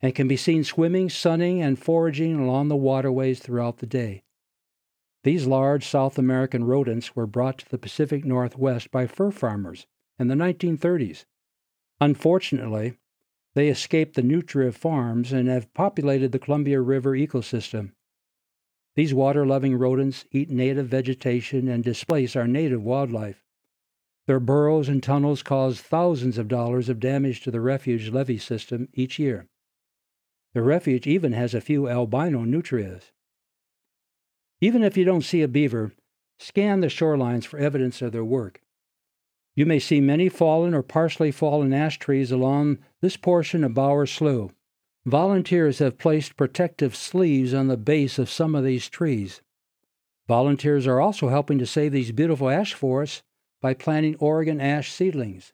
and 0.00 0.14
can 0.14 0.26
be 0.26 0.38
seen 0.38 0.64
swimming, 0.64 1.10
sunning, 1.10 1.60
and 1.60 1.78
foraging 1.78 2.40
along 2.40 2.68
the 2.68 2.76
waterways 2.76 3.40
throughout 3.40 3.80
the 3.80 3.86
day. 3.86 4.22
These 5.24 5.46
large 5.46 5.86
South 5.86 6.18
American 6.18 6.64
rodents 6.64 7.16
were 7.16 7.26
brought 7.26 7.56
to 7.58 7.68
the 7.70 7.78
Pacific 7.78 8.26
Northwest 8.26 8.90
by 8.90 9.06
fur 9.06 9.30
farmers 9.30 9.86
in 10.18 10.28
the 10.28 10.34
1930s. 10.34 11.24
Unfortunately, 11.98 12.98
they 13.54 13.68
escaped 13.68 14.16
the 14.16 14.22
nutria 14.22 14.70
farms 14.70 15.32
and 15.32 15.48
have 15.48 15.72
populated 15.72 16.32
the 16.32 16.38
Columbia 16.38 16.82
River 16.82 17.12
ecosystem. 17.12 17.92
These 18.96 19.14
water 19.14 19.46
loving 19.46 19.76
rodents 19.76 20.26
eat 20.30 20.50
native 20.50 20.88
vegetation 20.88 21.68
and 21.68 21.82
displace 21.82 22.36
our 22.36 22.46
native 22.46 22.82
wildlife. 22.82 23.42
Their 24.26 24.40
burrows 24.40 24.90
and 24.90 25.02
tunnels 25.02 25.42
cause 25.42 25.80
thousands 25.80 26.36
of 26.36 26.48
dollars 26.48 26.90
of 26.90 27.00
damage 27.00 27.40
to 27.42 27.50
the 27.50 27.62
refuge 27.62 28.10
levee 28.10 28.36
system 28.36 28.88
each 28.92 29.18
year. 29.18 29.48
The 30.52 30.60
refuge 30.60 31.06
even 31.06 31.32
has 31.32 31.54
a 31.54 31.62
few 31.62 31.88
albino 31.88 32.44
nutrias. 32.44 33.10
Even 34.64 34.82
if 34.82 34.96
you 34.96 35.04
don't 35.04 35.20
see 35.20 35.42
a 35.42 35.46
beaver, 35.46 35.92
scan 36.38 36.80
the 36.80 36.86
shorelines 36.86 37.44
for 37.44 37.58
evidence 37.58 38.00
of 38.00 38.12
their 38.12 38.24
work. 38.24 38.62
You 39.54 39.66
may 39.66 39.78
see 39.78 40.00
many 40.00 40.30
fallen 40.30 40.72
or 40.72 40.82
partially 40.82 41.32
fallen 41.32 41.74
ash 41.74 41.98
trees 41.98 42.32
along 42.32 42.78
this 43.02 43.18
portion 43.18 43.62
of 43.62 43.74
Bower 43.74 44.06
Slough. 44.06 44.54
Volunteers 45.04 45.80
have 45.80 45.98
placed 45.98 46.38
protective 46.38 46.96
sleeves 46.96 47.52
on 47.52 47.68
the 47.68 47.76
base 47.76 48.18
of 48.18 48.30
some 48.30 48.54
of 48.54 48.64
these 48.64 48.88
trees. 48.88 49.42
Volunteers 50.28 50.86
are 50.86 50.98
also 50.98 51.28
helping 51.28 51.58
to 51.58 51.66
save 51.66 51.92
these 51.92 52.10
beautiful 52.10 52.48
ash 52.48 52.72
forests 52.72 53.22
by 53.60 53.74
planting 53.74 54.16
Oregon 54.16 54.62
ash 54.62 54.90
seedlings. 54.90 55.52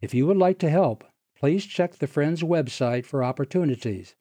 If 0.00 0.14
you 0.14 0.24
would 0.28 0.36
like 0.36 0.60
to 0.60 0.70
help, 0.70 1.02
please 1.36 1.66
check 1.66 1.96
the 1.96 2.06
Friends 2.06 2.44
website 2.44 3.06
for 3.06 3.24
opportunities. 3.24 4.14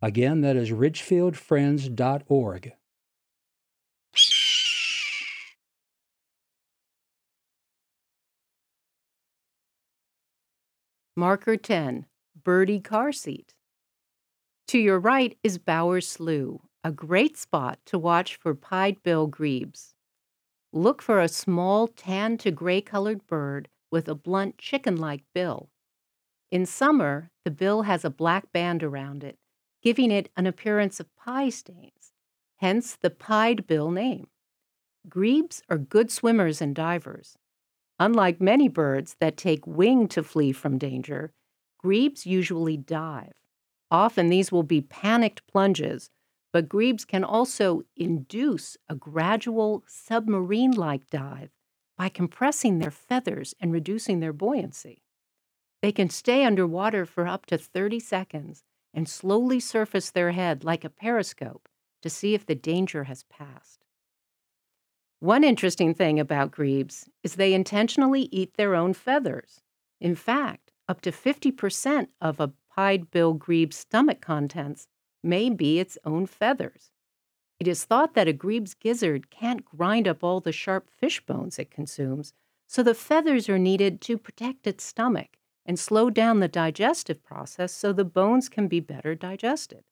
Again, 0.00 0.40
that 0.40 0.56
is 0.56 0.70
ridgefieldfriends.org. 0.70 2.72
Marker 11.20 11.58
10, 11.58 12.06
Birdie 12.44 12.80
Car 12.80 13.12
Seat. 13.12 13.52
To 14.68 14.78
your 14.78 14.98
right 14.98 15.36
is 15.42 15.58
Bower 15.58 16.00
Slough, 16.00 16.62
a 16.82 16.90
great 16.90 17.36
spot 17.36 17.78
to 17.84 17.98
watch 17.98 18.36
for 18.36 18.54
pied-bill 18.54 19.26
grebes. 19.26 19.92
Look 20.72 21.02
for 21.02 21.20
a 21.20 21.28
small 21.28 21.88
tan 21.88 22.38
to 22.38 22.50
gray 22.50 22.80
colored 22.80 23.26
bird 23.26 23.68
with 23.90 24.08
a 24.08 24.14
blunt 24.14 24.56
chicken-like 24.56 25.24
bill. 25.34 25.68
In 26.50 26.64
summer, 26.64 27.30
the 27.44 27.50
bill 27.50 27.82
has 27.82 28.02
a 28.02 28.08
black 28.08 28.50
band 28.50 28.82
around 28.82 29.22
it, 29.22 29.36
giving 29.82 30.10
it 30.10 30.30
an 30.38 30.46
appearance 30.46 31.00
of 31.00 31.14
pie 31.16 31.50
stains, 31.50 32.12
hence 32.60 32.96
the 32.96 33.10
pied 33.10 33.66
bill 33.66 33.90
name. 33.90 34.28
Grebes 35.06 35.60
are 35.68 35.76
good 35.76 36.10
swimmers 36.10 36.62
and 36.62 36.74
divers. 36.74 37.36
Unlike 38.00 38.40
many 38.40 38.66
birds 38.66 39.16
that 39.20 39.36
take 39.36 39.66
wing 39.66 40.08
to 40.08 40.22
flee 40.22 40.52
from 40.52 40.78
danger, 40.78 41.34
grebes 41.78 42.24
usually 42.24 42.78
dive. 42.78 43.34
Often 43.90 44.28
these 44.28 44.50
will 44.50 44.62
be 44.62 44.80
panicked 44.80 45.46
plunges, 45.46 46.08
but 46.50 46.66
grebes 46.66 47.04
can 47.04 47.22
also 47.22 47.82
induce 47.98 48.78
a 48.88 48.94
gradual 48.94 49.84
submarine 49.86 50.70
like 50.70 51.10
dive 51.10 51.50
by 51.98 52.08
compressing 52.08 52.78
their 52.78 52.90
feathers 52.90 53.54
and 53.60 53.70
reducing 53.70 54.20
their 54.20 54.32
buoyancy. 54.32 55.02
They 55.82 55.92
can 55.92 56.08
stay 56.08 56.46
underwater 56.46 57.04
for 57.04 57.26
up 57.26 57.44
to 57.46 57.58
30 57.58 58.00
seconds 58.00 58.64
and 58.94 59.10
slowly 59.10 59.60
surface 59.60 60.10
their 60.10 60.30
head 60.32 60.64
like 60.64 60.84
a 60.86 60.90
periscope 60.90 61.68
to 62.00 62.08
see 62.08 62.32
if 62.32 62.46
the 62.46 62.54
danger 62.54 63.04
has 63.04 63.24
passed. 63.24 63.84
One 65.20 65.44
interesting 65.44 65.92
thing 65.92 66.18
about 66.18 66.50
grebes 66.50 67.06
is 67.22 67.34
they 67.34 67.52
intentionally 67.52 68.30
eat 68.32 68.54
their 68.54 68.74
own 68.74 68.94
feathers. 68.94 69.60
In 70.00 70.14
fact, 70.14 70.72
up 70.88 71.02
to 71.02 71.12
50% 71.12 72.08
of 72.22 72.40
a 72.40 72.52
pied-bill 72.74 73.34
grebe's 73.34 73.76
stomach 73.76 74.22
contents 74.22 74.88
may 75.22 75.50
be 75.50 75.78
its 75.78 75.98
own 76.06 76.24
feathers. 76.24 76.90
It 77.58 77.68
is 77.68 77.84
thought 77.84 78.14
that 78.14 78.28
a 78.28 78.32
grebe's 78.32 78.72
gizzard 78.72 79.28
can't 79.28 79.62
grind 79.62 80.08
up 80.08 80.24
all 80.24 80.40
the 80.40 80.52
sharp 80.52 80.88
fish 80.88 81.20
bones 81.26 81.58
it 81.58 81.70
consumes, 81.70 82.32
so 82.66 82.82
the 82.82 82.94
feathers 82.94 83.46
are 83.50 83.58
needed 83.58 84.00
to 84.00 84.16
protect 84.16 84.66
its 84.66 84.84
stomach 84.84 85.36
and 85.66 85.78
slow 85.78 86.08
down 86.08 86.40
the 86.40 86.48
digestive 86.48 87.22
process 87.22 87.74
so 87.74 87.92
the 87.92 88.06
bones 88.06 88.48
can 88.48 88.68
be 88.68 88.80
better 88.80 89.14
digested. 89.14 89.84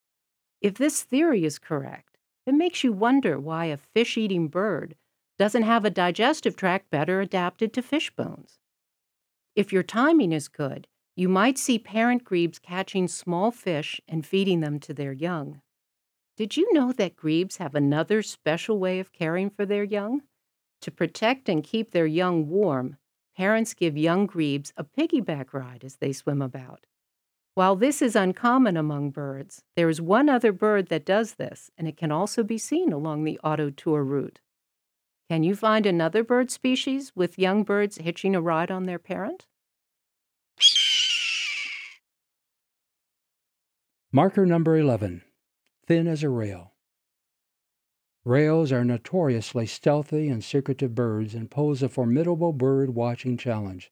If 0.62 0.75
this 0.75 1.03
theory 1.03 1.45
is 1.45 1.59
correct, 1.59 2.17
it 2.47 2.55
makes 2.55 2.83
you 2.83 2.95
wonder 2.95 3.38
why 3.38 3.67
a 3.67 3.77
fish 3.77 4.17
eating 4.17 4.49
bird 4.49 4.97
doesn't 5.38 5.62
have 5.62 5.85
a 5.85 5.90
digestive 5.90 6.57
tract 6.57 6.90
better 6.90 7.20
adapted 7.20 7.72
to 7.72 7.83
fish 7.83 8.11
bones. 8.11 8.59
If 9.55 9.72
your 9.72 9.83
timing 9.83 10.33
is 10.33 10.48
good, 10.48 10.87
you 11.16 11.29
might 11.29 11.59
see 11.59 11.79
parent 11.79 12.24
grebes 12.24 12.59
catching 12.59 13.09
small 13.09 13.51
fish 13.51 14.01
and 14.07 14.27
feeding 14.27 14.61
them 14.61 14.79
to 14.81 14.94
their 14.94 15.12
young. 15.12 15.61
Did 16.37 16.57
you 16.57 16.72
know 16.72 16.92
that 16.92 17.16
grebes 17.16 17.57
have 17.57 17.74
another 17.74 18.22
special 18.22 18.79
way 18.79 19.01
of 19.01 19.12
caring 19.12 19.51
for 19.51 19.66
their 19.66 19.83
young? 19.83 20.22
To 20.83 20.92
protect 20.92 21.48
and 21.48 21.64
keep 21.64 21.90
their 21.90 22.07
young 22.07 22.48
warm, 22.48 22.98
parents 23.37 23.74
give 23.74 23.96
young 23.96 24.27
grebes 24.27 24.72
a 24.77 24.85
piggyback 24.85 25.53
ride 25.53 25.83
as 25.85 25.96
they 25.96 26.12
swim 26.12 26.40
about. 26.40 26.87
While 27.55 27.74
this 27.74 28.01
is 28.01 28.14
uncommon 28.14 28.77
among 28.77 29.11
birds, 29.11 29.64
there 29.74 29.88
is 29.88 30.01
one 30.01 30.29
other 30.29 30.53
bird 30.53 30.87
that 30.90 31.05
does 31.05 31.35
this, 31.35 31.72
and 31.77 31.88
it 31.88 31.96
can 31.96 32.12
also 32.12 32.44
be 32.44 32.59
seen 32.59 32.92
along 32.92 33.24
the 33.24 33.40
auto 33.42 33.70
tour 33.70 34.05
route. 34.05 34.38
Can 35.29 35.43
you 35.43 35.55
find 35.55 35.85
another 35.85 36.25
bird 36.25 36.51
species 36.51 37.12
with 37.14 37.38
young 37.38 37.62
birds 37.62 37.99
hitching 37.99 38.35
a 38.35 38.41
ride 38.41 38.71
on 38.71 38.85
their 38.85 38.99
parent? 38.99 39.47
Marker 44.11 44.47
number 44.47 44.77
11 44.77 45.23
thin 45.87 46.07
as 46.07 46.23
a 46.23 46.29
rail. 46.29 46.75
Rails 48.25 48.71
are 48.73 48.85
notoriously 48.85 49.67
stealthy 49.67 50.29
and 50.29 50.45
secretive 50.45 50.95
birds 50.95 51.35
and 51.35 51.51
pose 51.51 51.83
a 51.83 51.88
formidable 51.88 52.53
bird 52.53 52.95
watching 52.95 53.38
challenge. 53.38 53.91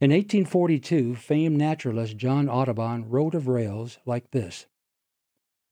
In 0.00 0.12
1842, 0.12 1.16
famed 1.16 1.58
naturalist 1.58 2.16
John 2.16 2.48
Audubon 2.48 3.08
wrote 3.08 3.34
of 3.34 3.48
rails 3.48 3.98
like 4.06 4.30
this 4.30 4.66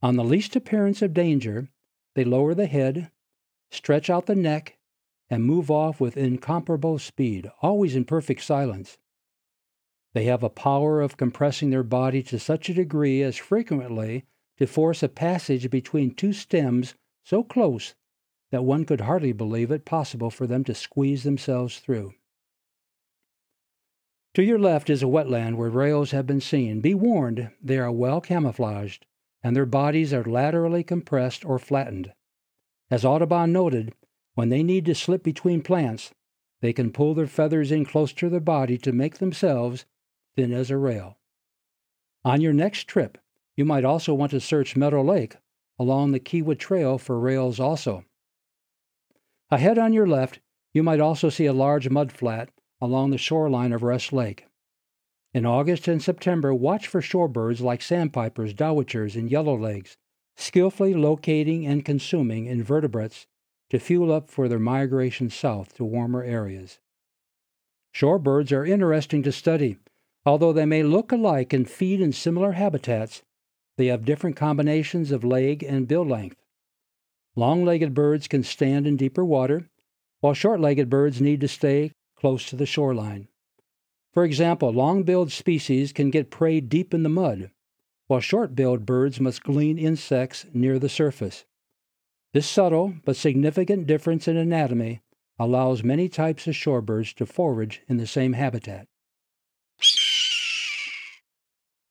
On 0.02 0.16
the 0.16 0.24
least 0.24 0.56
appearance 0.56 1.02
of 1.02 1.14
danger, 1.14 1.68
they 2.16 2.24
lower 2.24 2.52
the 2.52 2.66
head, 2.66 3.12
stretch 3.76 4.10
out 4.10 4.26
the 4.26 4.34
neck, 4.34 4.76
and 5.28 5.44
move 5.44 5.70
off 5.70 6.00
with 6.00 6.16
incomparable 6.16 6.98
speed, 6.98 7.50
always 7.60 7.94
in 7.94 8.04
perfect 8.04 8.42
silence. 8.42 8.98
They 10.14 10.24
have 10.24 10.42
a 10.42 10.48
power 10.48 11.00
of 11.00 11.16
compressing 11.16 11.70
their 11.70 11.82
body 11.82 12.22
to 12.24 12.38
such 12.38 12.68
a 12.68 12.74
degree 12.74 13.22
as 13.22 13.36
frequently 13.36 14.24
to 14.56 14.66
force 14.66 15.02
a 15.02 15.08
passage 15.08 15.70
between 15.70 16.14
two 16.14 16.32
stems 16.32 16.94
so 17.24 17.42
close 17.42 17.94
that 18.50 18.64
one 18.64 18.84
could 18.84 19.02
hardly 19.02 19.32
believe 19.32 19.70
it 19.70 19.84
possible 19.84 20.30
for 20.30 20.46
them 20.46 20.64
to 20.64 20.74
squeeze 20.74 21.24
themselves 21.24 21.80
through. 21.80 22.14
To 24.34 24.42
your 24.42 24.58
left 24.58 24.88
is 24.88 25.02
a 25.02 25.06
wetland 25.06 25.56
where 25.56 25.70
rails 25.70 26.12
have 26.12 26.26
been 26.26 26.40
seen. 26.40 26.80
Be 26.80 26.94
warned, 26.94 27.50
they 27.62 27.78
are 27.78 27.90
well 27.90 28.20
camouflaged, 28.20 29.04
and 29.42 29.56
their 29.56 29.66
bodies 29.66 30.12
are 30.12 30.24
laterally 30.24 30.84
compressed 30.84 31.44
or 31.44 31.58
flattened. 31.58 32.12
As 32.90 33.04
Audubon 33.04 33.52
noted, 33.52 33.94
when 34.34 34.48
they 34.48 34.62
need 34.62 34.84
to 34.86 34.94
slip 34.94 35.22
between 35.22 35.62
plants, 35.62 36.12
they 36.60 36.72
can 36.72 36.92
pull 36.92 37.14
their 37.14 37.26
feathers 37.26 37.72
in 37.72 37.84
close 37.84 38.12
to 38.14 38.28
their 38.28 38.40
body 38.40 38.78
to 38.78 38.92
make 38.92 39.18
themselves 39.18 39.86
thin 40.36 40.52
as 40.52 40.70
a 40.70 40.76
rail. 40.76 41.18
On 42.24 42.40
your 42.40 42.52
next 42.52 42.88
trip, 42.88 43.18
you 43.56 43.64
might 43.64 43.84
also 43.84 44.14
want 44.14 44.30
to 44.32 44.40
search 44.40 44.76
Meadow 44.76 45.02
Lake 45.02 45.36
along 45.78 46.12
the 46.12 46.20
Kiwa 46.20 46.58
Trail 46.58 46.98
for 46.98 47.18
rails 47.18 47.60
also. 47.60 48.04
Ahead 49.50 49.78
on 49.78 49.92
your 49.92 50.06
left, 50.06 50.40
you 50.72 50.82
might 50.82 51.00
also 51.00 51.28
see 51.28 51.46
a 51.46 51.52
large 51.52 51.88
mud 51.88 52.12
flat 52.12 52.50
along 52.80 53.10
the 53.10 53.18
shoreline 53.18 53.72
of 53.72 53.82
Rest 53.82 54.12
Lake. 54.12 54.46
In 55.32 55.46
August 55.46 55.88
and 55.88 56.02
September, 56.02 56.54
watch 56.54 56.86
for 56.86 57.00
shorebirds 57.00 57.60
like 57.60 57.82
sandpipers, 57.82 58.54
dowitchers, 58.54 59.16
and 59.16 59.30
yellowlegs, 59.30 59.96
skillfully 60.36 60.94
locating 60.94 61.66
and 61.66 61.84
consuming 61.84 62.46
invertebrates 62.46 63.26
to 63.70 63.78
fuel 63.78 64.12
up 64.12 64.30
for 64.30 64.48
their 64.48 64.58
migration 64.58 65.28
south 65.30 65.74
to 65.74 65.84
warmer 65.84 66.22
areas. 66.22 66.78
Shorebirds 67.94 68.52
are 68.52 68.64
interesting 68.64 69.22
to 69.22 69.32
study. 69.32 69.78
Although 70.26 70.52
they 70.52 70.66
may 70.66 70.82
look 70.82 71.12
alike 71.12 71.52
and 71.52 71.70
feed 71.70 72.00
in 72.00 72.12
similar 72.12 72.52
habitats, 72.52 73.22
they 73.76 73.86
have 73.86 74.04
different 74.04 74.36
combinations 74.36 75.10
of 75.10 75.24
leg 75.24 75.62
and 75.62 75.88
bill 75.88 76.04
length. 76.04 76.42
Long 77.36 77.64
legged 77.64 77.94
birds 77.94 78.28
can 78.28 78.42
stand 78.42 78.86
in 78.86 78.96
deeper 78.96 79.24
water, 79.24 79.68
while 80.20 80.34
short 80.34 80.60
legged 80.60 80.90
birds 80.90 81.20
need 81.20 81.40
to 81.40 81.48
stay 81.48 81.92
close 82.16 82.48
to 82.48 82.56
the 82.56 82.66
shoreline. 82.66 83.28
For 84.12 84.24
example, 84.24 84.72
long 84.72 85.02
billed 85.02 85.30
species 85.30 85.92
can 85.92 86.10
get 86.10 86.30
prey 86.30 86.60
deep 86.60 86.94
in 86.94 87.02
the 87.02 87.08
mud, 87.08 87.50
while 88.06 88.20
short 88.20 88.54
billed 88.54 88.86
birds 88.86 89.20
must 89.20 89.42
glean 89.42 89.78
insects 89.78 90.46
near 90.52 90.78
the 90.78 90.88
surface. 90.88 91.44
This 92.32 92.48
subtle 92.48 92.94
but 93.04 93.16
significant 93.16 93.86
difference 93.86 94.28
in 94.28 94.36
anatomy 94.36 95.02
allows 95.38 95.82
many 95.82 96.08
types 96.08 96.46
of 96.46 96.54
shorebirds 96.54 97.14
to 97.14 97.26
forage 97.26 97.82
in 97.88 97.96
the 97.96 98.06
same 98.06 98.34
habitat. 98.34 98.86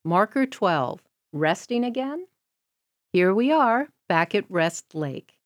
Marker 0.04 0.46
12 0.46 1.00
Resting 1.32 1.84
again? 1.84 2.26
Here 3.12 3.34
we 3.34 3.50
are, 3.50 3.88
back 4.08 4.34
at 4.34 4.50
Rest 4.50 4.94
Lake. 4.94 5.38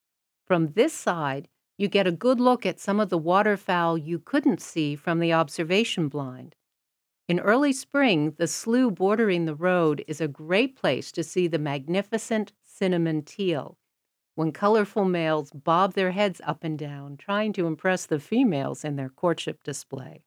From 0.46 0.72
this 0.72 0.92
side, 0.92 1.48
you 1.78 1.88
get 1.88 2.06
a 2.06 2.12
good 2.12 2.40
look 2.40 2.66
at 2.66 2.78
some 2.78 3.00
of 3.00 3.08
the 3.08 3.18
waterfowl 3.18 3.96
you 3.96 4.18
couldn't 4.18 4.60
see 4.60 4.96
from 4.96 5.18
the 5.18 5.32
observation 5.32 6.08
blind. 6.08 6.54
In 7.30 7.38
early 7.38 7.72
spring, 7.72 8.34
the 8.38 8.48
slough 8.48 8.96
bordering 8.96 9.44
the 9.44 9.54
road 9.54 10.02
is 10.08 10.20
a 10.20 10.26
great 10.26 10.74
place 10.74 11.12
to 11.12 11.22
see 11.22 11.46
the 11.46 11.60
magnificent 11.60 12.52
cinnamon 12.64 13.22
teal, 13.22 13.78
when 14.34 14.50
colorful 14.50 15.04
males 15.04 15.52
bob 15.52 15.94
their 15.94 16.10
heads 16.10 16.40
up 16.44 16.64
and 16.64 16.76
down, 16.76 17.16
trying 17.16 17.52
to 17.52 17.68
impress 17.68 18.04
the 18.04 18.18
females 18.18 18.84
in 18.84 18.96
their 18.96 19.08
courtship 19.08 19.62
display. 19.62 20.24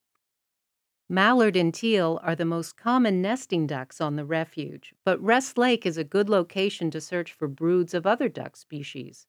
Mallard 1.10 1.58
and 1.58 1.74
teal 1.74 2.22
are 2.24 2.36
the 2.38 2.46
most 2.46 2.78
common 2.78 3.22
nesting 3.22 3.68
ducks 3.68 4.00
on 4.00 4.16
the 4.16 4.24
refuge, 4.24 4.94
but 5.04 5.22
Rest 5.22 5.58
Lake 5.58 5.86
is 5.86 5.98
a 5.98 6.06
good 6.06 6.30
location 6.30 6.90
to 6.92 7.02
search 7.02 7.34
for 7.34 7.50
broods 7.50 7.94
of 7.94 8.08
other 8.08 8.30
duck 8.30 8.56
species. 8.56 9.28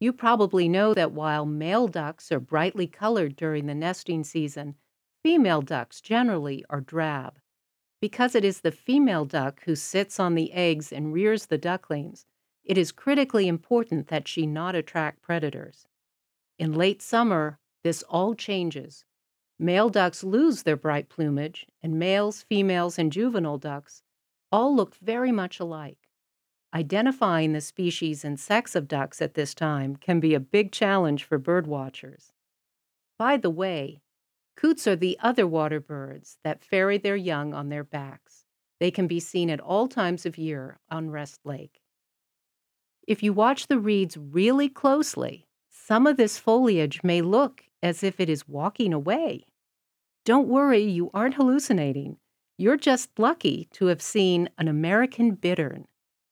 You 0.00 0.14
probably 0.14 0.66
know 0.66 0.94
that 0.94 1.12
while 1.12 1.44
male 1.44 1.88
ducks 1.88 2.32
are 2.32 2.40
brightly 2.40 2.86
colored 2.86 3.36
during 3.36 3.66
the 3.66 3.74
nesting 3.74 4.24
season, 4.24 4.76
female 5.22 5.62
ducks 5.62 6.00
generally 6.00 6.64
are 6.68 6.80
drab. 6.80 7.38
Because 8.00 8.34
it 8.34 8.44
is 8.44 8.60
the 8.60 8.72
female 8.72 9.24
duck 9.24 9.62
who 9.64 9.76
sits 9.76 10.18
on 10.18 10.34
the 10.34 10.52
eggs 10.52 10.92
and 10.92 11.12
rears 11.12 11.46
the 11.46 11.58
ducklings, 11.58 12.26
it 12.64 12.76
is 12.76 12.92
critically 12.92 13.48
important 13.48 14.08
that 14.08 14.26
she 14.26 14.46
not 14.46 14.74
attract 14.74 15.22
predators. 15.22 15.86
In 16.58 16.72
late 16.72 17.00
summer, 17.00 17.58
this 17.84 18.02
all 18.04 18.34
changes. 18.34 19.04
Male 19.58 19.88
ducks 19.88 20.24
lose 20.24 20.62
their 20.62 20.76
bright 20.76 21.08
plumage, 21.08 21.66
and 21.82 21.98
males, 21.98 22.42
females, 22.42 22.98
and 22.98 23.12
juvenile 23.12 23.58
ducks 23.58 24.02
all 24.50 24.74
look 24.74 24.94
very 24.96 25.32
much 25.32 25.60
alike. 25.60 26.08
Identifying 26.74 27.52
the 27.52 27.60
species 27.60 28.24
and 28.24 28.40
sex 28.40 28.74
of 28.74 28.88
ducks 28.88 29.22
at 29.22 29.34
this 29.34 29.54
time 29.54 29.96
can 29.96 30.20
be 30.20 30.34
a 30.34 30.40
big 30.40 30.72
challenge 30.72 31.24
for 31.24 31.38
bird 31.38 31.66
watchers. 31.66 32.32
By 33.18 33.36
the 33.36 33.50
way, 33.50 34.02
coots 34.56 34.86
are 34.86 34.96
the 34.96 35.18
other 35.22 35.46
water 35.46 35.80
birds 35.80 36.38
that 36.44 36.64
ferry 36.64 36.98
their 36.98 37.16
young 37.16 37.54
on 37.54 37.68
their 37.68 37.84
backs. 37.84 38.44
They 38.80 38.90
can 38.90 39.06
be 39.06 39.20
seen 39.20 39.50
at 39.50 39.60
all 39.60 39.88
times 39.88 40.26
of 40.26 40.38
year 40.38 40.78
on 40.90 41.10
Rest 41.10 41.40
Lake. 41.44 41.80
If 43.06 43.22
you 43.22 43.32
watch 43.32 43.66
the 43.66 43.78
reeds 43.78 44.16
really 44.16 44.68
closely, 44.68 45.46
some 45.70 46.06
of 46.06 46.16
this 46.16 46.38
foliage 46.38 47.02
may 47.02 47.22
look 47.22 47.64
as 47.82 48.02
if 48.02 48.20
it 48.20 48.28
is 48.28 48.48
walking 48.48 48.92
away. 48.92 49.46
Don't 50.24 50.48
worry, 50.48 50.82
you 50.82 51.10
aren't 51.12 51.34
hallucinating. 51.34 52.18
You're 52.58 52.76
just 52.76 53.18
lucky 53.18 53.68
to 53.72 53.86
have 53.86 54.00
seen 54.00 54.48
an 54.56 54.68
American 54.68 55.32
bittern. 55.32 55.86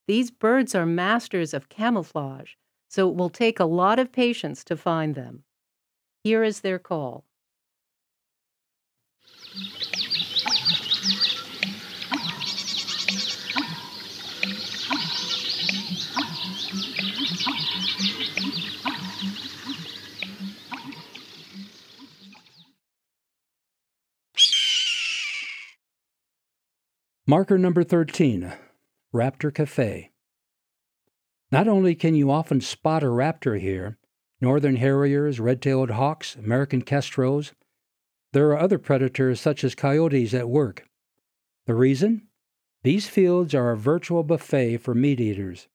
These 0.07 0.31
birds 0.31 0.75
are 0.75 0.87
masters 0.87 1.53
of 1.53 1.69
camouflage, 1.69 2.53
so 2.89 3.09
it 3.09 3.17
will 3.17 3.31
take 3.31 3.59
a 3.59 3.65
lot 3.65 3.99
of 3.99 4.13
patience 4.13 4.63
to 4.65 4.77
find 4.77 5.15
them. 5.15 5.45
Here 6.23 6.45
is 6.45 6.61
their 6.61 6.79
call. 6.79 7.25
Marker 27.31 27.59
number 27.59 27.85
13 27.85 28.53
Raptor 29.15 29.55
Cafe. 29.55 30.11
Not 31.53 31.69
only 31.69 31.95
can 31.95 32.17
you 32.17 32.29
often 32.29 32.61
spot 32.61 33.05
a 33.05 33.07
raptor 33.07 33.61
here, 33.61 33.99
northern 34.41 34.75
harriers, 34.75 35.39
red 35.39 35.63
tailed 35.63 35.91
hawks, 35.91 36.35
American 36.35 36.83
kestrels, 36.83 37.53
there 38.33 38.49
are 38.49 38.59
other 38.59 38.79
predators 38.81 39.41
such 39.41 39.63
as 39.63 39.77
coyotes 39.77 40.35
at 40.35 40.49
work. 40.49 40.89
The 41.67 41.77
reason? 41.77 42.27
These 42.83 43.09
fields 43.09 43.55
are 43.55 43.71
a 43.71 43.77
virtual 43.77 44.25
buffet 44.25 44.79
for 44.79 44.93
meat 44.93 45.21
eaters. 45.21 45.69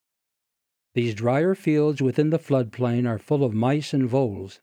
These 0.94 1.16
drier 1.16 1.56
fields 1.56 2.02
within 2.02 2.32
the 2.32 2.38
floodplain 2.38 3.08
are 3.08 3.18
full 3.18 3.46
of 3.46 3.54
mice 3.54 3.94
and 3.94 4.10
voles. 4.10 4.60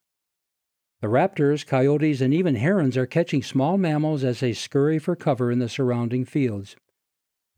The 1.01 1.09
raptors, 1.09 1.67
coyotes, 1.67 2.21
and 2.21 2.35
even 2.35 2.57
herons 2.57 2.99
are 2.99 3.07
catching 3.07 3.43
small 3.43 3.79
mammals 3.79 4.23
as 4.23 4.41
they 4.41 4.53
scurry 4.53 4.99
for 4.99 5.17
cover 5.17 5.51
in 5.51 5.59
the 5.59 5.71
surrounding 5.71 6.27
fields. 6.27 6.77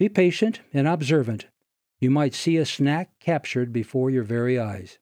Be 0.04 0.10
patient 0.10 0.60
and 0.74 0.86
observant. 0.86 1.46
You 1.98 2.10
might 2.10 2.34
see 2.34 2.58
a 2.58 2.66
snack 2.66 3.18
captured 3.20 3.72
before 3.72 4.10
your 4.10 4.22
very 4.22 4.58
eyes. 4.58 4.98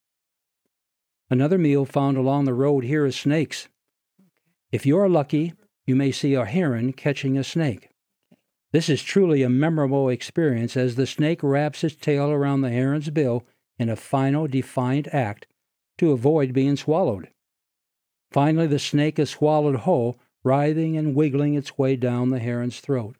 Another 1.28 1.58
meal 1.58 1.84
found 1.84 2.16
along 2.16 2.44
the 2.44 2.54
road 2.54 2.84
here 2.84 3.04
is 3.04 3.16
snakes. 3.16 3.66
If 4.70 4.86
you 4.86 4.96
are 4.96 5.08
lucky, 5.08 5.54
you 5.88 5.96
may 5.96 6.12
see 6.12 6.34
a 6.34 6.44
heron 6.44 6.92
catching 6.92 7.36
a 7.36 7.42
snake. 7.42 7.88
This 8.70 8.88
is 8.88 9.02
truly 9.02 9.42
a 9.42 9.48
memorable 9.48 10.08
experience 10.08 10.76
as 10.76 10.94
the 10.94 11.08
snake 11.08 11.42
wraps 11.42 11.82
its 11.82 11.96
tail 11.96 12.30
around 12.30 12.60
the 12.60 12.70
heron's 12.70 13.10
bill 13.10 13.44
in 13.80 13.88
a 13.88 13.96
final 13.96 14.46
defiant 14.46 15.08
act 15.08 15.48
to 15.98 16.12
avoid 16.12 16.52
being 16.52 16.76
swallowed. 16.76 17.28
Finally, 18.30 18.68
the 18.68 18.78
snake 18.78 19.18
is 19.18 19.30
swallowed 19.30 19.80
whole, 19.80 20.20
writhing 20.44 20.96
and 20.96 21.16
wiggling 21.16 21.54
its 21.54 21.76
way 21.76 21.96
down 21.96 22.30
the 22.30 22.38
heron's 22.38 22.78
throat. 22.78 23.16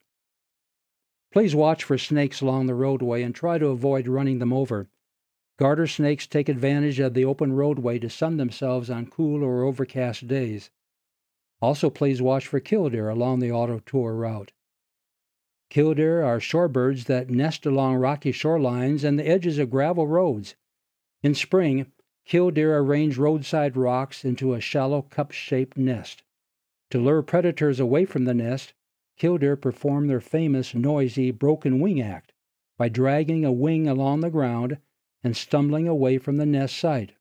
Please 1.33 1.55
watch 1.55 1.83
for 1.83 1.97
snakes 1.97 2.43
along 2.43 2.67
the 2.67 2.75
roadway 2.75 3.23
and 3.23 3.35
try 3.35 3.57
to 3.57 3.69
avoid 3.69 4.07
running 4.07 4.39
them 4.39 4.53
over. 4.53 4.89
Garter 5.59 5.87
snakes 5.87 6.27
take 6.27 6.49
advantage 6.49 7.01
of 7.01 7.15
the 7.15 7.25
open 7.25 7.55
roadway 7.55 7.99
to 7.99 8.11
sun 8.11 8.37
themselves 8.37 8.91
on 8.91 9.07
cool 9.07 9.43
or 9.43 9.63
overcast 9.63 10.29
days. 10.29 10.71
Also, 11.63 11.89
please 11.89 12.21
watch 12.21 12.47
for 12.47 12.61
killdeer 12.61 13.09
along 13.09 13.39
the 13.39 13.51
auto 13.51 13.79
tour 13.79 14.15
route. 14.15 14.53
Killdeer 15.71 16.23
are 16.23 16.39
shorebirds 16.39 17.05
that 17.05 17.31
nest 17.31 17.65
along 17.65 17.97
rocky 17.97 18.33
shorelines 18.33 19.03
and 19.03 19.19
the 19.19 19.27
edges 19.27 19.59
of 19.59 19.71
gravel 19.71 20.07
roads. 20.07 20.55
In 21.23 21.35
spring, 21.35 21.93
killdeer 22.27 22.77
arrange 22.77 23.17
roadside 23.17 23.75
rocks 23.75 24.23
into 24.23 24.53
a 24.53 24.61
shallow 24.61 25.01
cup 25.01 25.31
shaped 25.31 25.79
nest. 25.79 26.25
To 26.91 27.01
lure 27.01 27.23
predators 27.23 27.81
away 27.81 28.05
from 28.05 28.25
the 28.27 28.35
nest, 28.35 28.75
killdeer 29.23 29.55
perform 29.55 30.09
their 30.09 30.21
famous 30.21 30.75
noisy 30.75 31.31
broken 31.31 31.79
wing 31.79 32.01
act 32.01 32.33
by 32.77 32.89
dragging 32.89 33.45
a 33.45 33.53
wing 33.53 33.87
along 33.87 34.19
the 34.19 34.29
ground 34.29 34.79
and 35.23 35.37
stumbling 35.37 35.87
away 35.87 36.19
from 36.19 36.39
the 36.39 36.45
nest 36.45 36.77
site. 36.77 37.13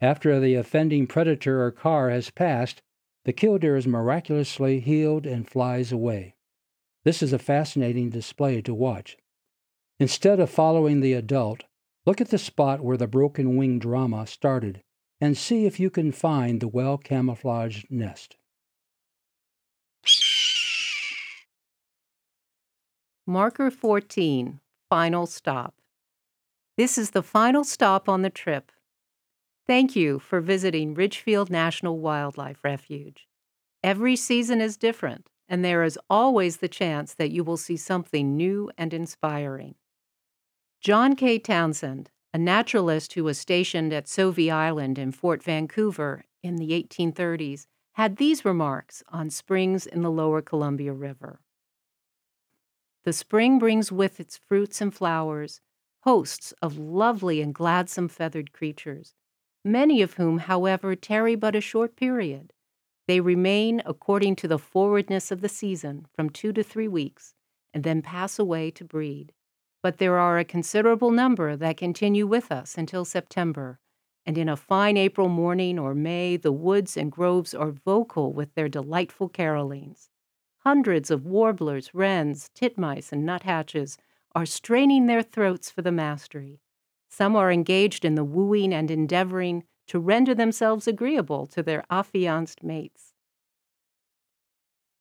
After 0.00 0.38
the 0.38 0.54
offending 0.54 1.08
predator 1.08 1.64
or 1.64 1.72
car 1.72 2.10
has 2.10 2.30
passed, 2.30 2.80
the 3.24 3.32
killdeer 3.32 3.74
is 3.74 3.88
miraculously 3.88 4.78
healed 4.78 5.26
and 5.26 5.48
flies 5.48 5.90
away. 5.90 6.36
This 7.02 7.24
is 7.24 7.32
a 7.32 7.40
fascinating 7.40 8.10
display 8.10 8.62
to 8.62 8.72
watch. 8.72 9.16
Instead 9.98 10.38
of 10.38 10.48
following 10.48 11.00
the 11.00 11.14
adult, 11.14 11.64
look 12.06 12.20
at 12.20 12.28
the 12.28 12.38
spot 12.38 12.84
where 12.84 12.96
the 12.96 13.08
broken 13.08 13.56
wing 13.56 13.80
drama 13.80 14.28
started 14.28 14.80
and 15.20 15.36
see 15.36 15.66
if 15.66 15.80
you 15.80 15.90
can 15.90 16.12
find 16.12 16.60
the 16.60 16.68
well 16.68 16.96
camouflaged 16.96 17.90
nest. 17.90 18.36
Marker 23.30 23.70
14, 23.70 24.58
Final 24.88 25.24
Stop. 25.24 25.76
This 26.76 26.98
is 26.98 27.12
the 27.12 27.22
final 27.22 27.62
stop 27.62 28.08
on 28.08 28.22
the 28.22 28.28
trip. 28.28 28.72
Thank 29.68 29.94
you 29.94 30.18
for 30.18 30.40
visiting 30.40 30.94
Ridgefield 30.94 31.48
National 31.48 32.00
Wildlife 32.00 32.64
Refuge. 32.64 33.28
Every 33.84 34.16
season 34.16 34.60
is 34.60 34.76
different, 34.76 35.28
and 35.48 35.64
there 35.64 35.84
is 35.84 35.96
always 36.10 36.56
the 36.56 36.66
chance 36.66 37.14
that 37.14 37.30
you 37.30 37.44
will 37.44 37.56
see 37.56 37.76
something 37.76 38.36
new 38.36 38.68
and 38.76 38.92
inspiring. 38.92 39.76
John 40.80 41.14
K. 41.14 41.38
Townsend, 41.38 42.10
a 42.34 42.38
naturalist 42.38 43.12
who 43.12 43.22
was 43.22 43.38
stationed 43.38 43.92
at 43.92 44.08
Sauvie 44.08 44.50
Island 44.50 44.98
in 44.98 45.12
Fort 45.12 45.40
Vancouver 45.40 46.24
in 46.42 46.56
the 46.56 46.70
1830s, 46.70 47.66
had 47.92 48.16
these 48.16 48.44
remarks 48.44 49.04
on 49.10 49.30
springs 49.30 49.86
in 49.86 50.02
the 50.02 50.10
lower 50.10 50.42
Columbia 50.42 50.92
River. 50.92 51.38
The 53.04 53.12
spring 53.12 53.58
brings 53.58 53.90
with 53.90 54.20
its 54.20 54.36
fruits 54.36 54.80
and 54.80 54.94
flowers 54.94 55.60
hosts 56.04 56.52
of 56.62 56.78
lovely 56.78 57.40
and 57.42 57.54
gladsome 57.54 58.08
feathered 58.08 58.52
creatures, 58.52 59.14
many 59.64 60.00
of 60.00 60.14
whom, 60.14 60.38
however, 60.38 60.94
tarry 60.96 61.34
but 61.34 61.54
a 61.54 61.60
short 61.60 61.96
period. 61.96 62.52
They 63.06 63.20
remain, 63.20 63.82
according 63.84 64.36
to 64.36 64.48
the 64.48 64.58
forwardness 64.58 65.30
of 65.30 65.40
the 65.40 65.48
season, 65.48 66.06
from 66.14 66.30
two 66.30 66.52
to 66.52 66.62
three 66.62 66.88
weeks, 66.88 67.34
and 67.74 67.84
then 67.84 68.02
pass 68.02 68.38
away 68.38 68.70
to 68.72 68.84
breed. 68.84 69.32
But 69.82 69.98
there 69.98 70.18
are 70.18 70.38
a 70.38 70.44
considerable 70.44 71.10
number 71.10 71.56
that 71.56 71.76
continue 71.76 72.26
with 72.26 72.52
us 72.52 72.76
until 72.76 73.04
September, 73.04 73.78
and 74.26 74.36
in 74.36 74.48
a 74.48 74.56
fine 74.56 74.96
April 74.96 75.28
morning 75.28 75.78
or 75.78 75.94
May, 75.94 76.36
the 76.36 76.52
woods 76.52 76.96
and 76.96 77.10
groves 77.10 77.54
are 77.54 77.70
vocal 77.70 78.32
with 78.32 78.54
their 78.54 78.68
delightful 78.68 79.28
carolings. 79.28 80.09
Hundreds 80.60 81.10
of 81.10 81.24
warblers, 81.24 81.94
wrens, 81.94 82.50
titmice, 82.54 83.12
and 83.12 83.24
nuthatches 83.24 83.96
are 84.34 84.44
straining 84.44 85.06
their 85.06 85.22
throats 85.22 85.70
for 85.70 85.80
the 85.80 85.90
mastery. 85.90 86.60
Some 87.08 87.34
are 87.34 87.50
engaged 87.50 88.04
in 88.04 88.14
the 88.14 88.24
wooing 88.24 88.72
and 88.74 88.90
endeavoring 88.90 89.64
to 89.86 89.98
render 89.98 90.34
themselves 90.34 90.86
agreeable 90.86 91.46
to 91.46 91.62
their 91.62 91.82
affianced 91.90 92.62
mates. 92.62 93.14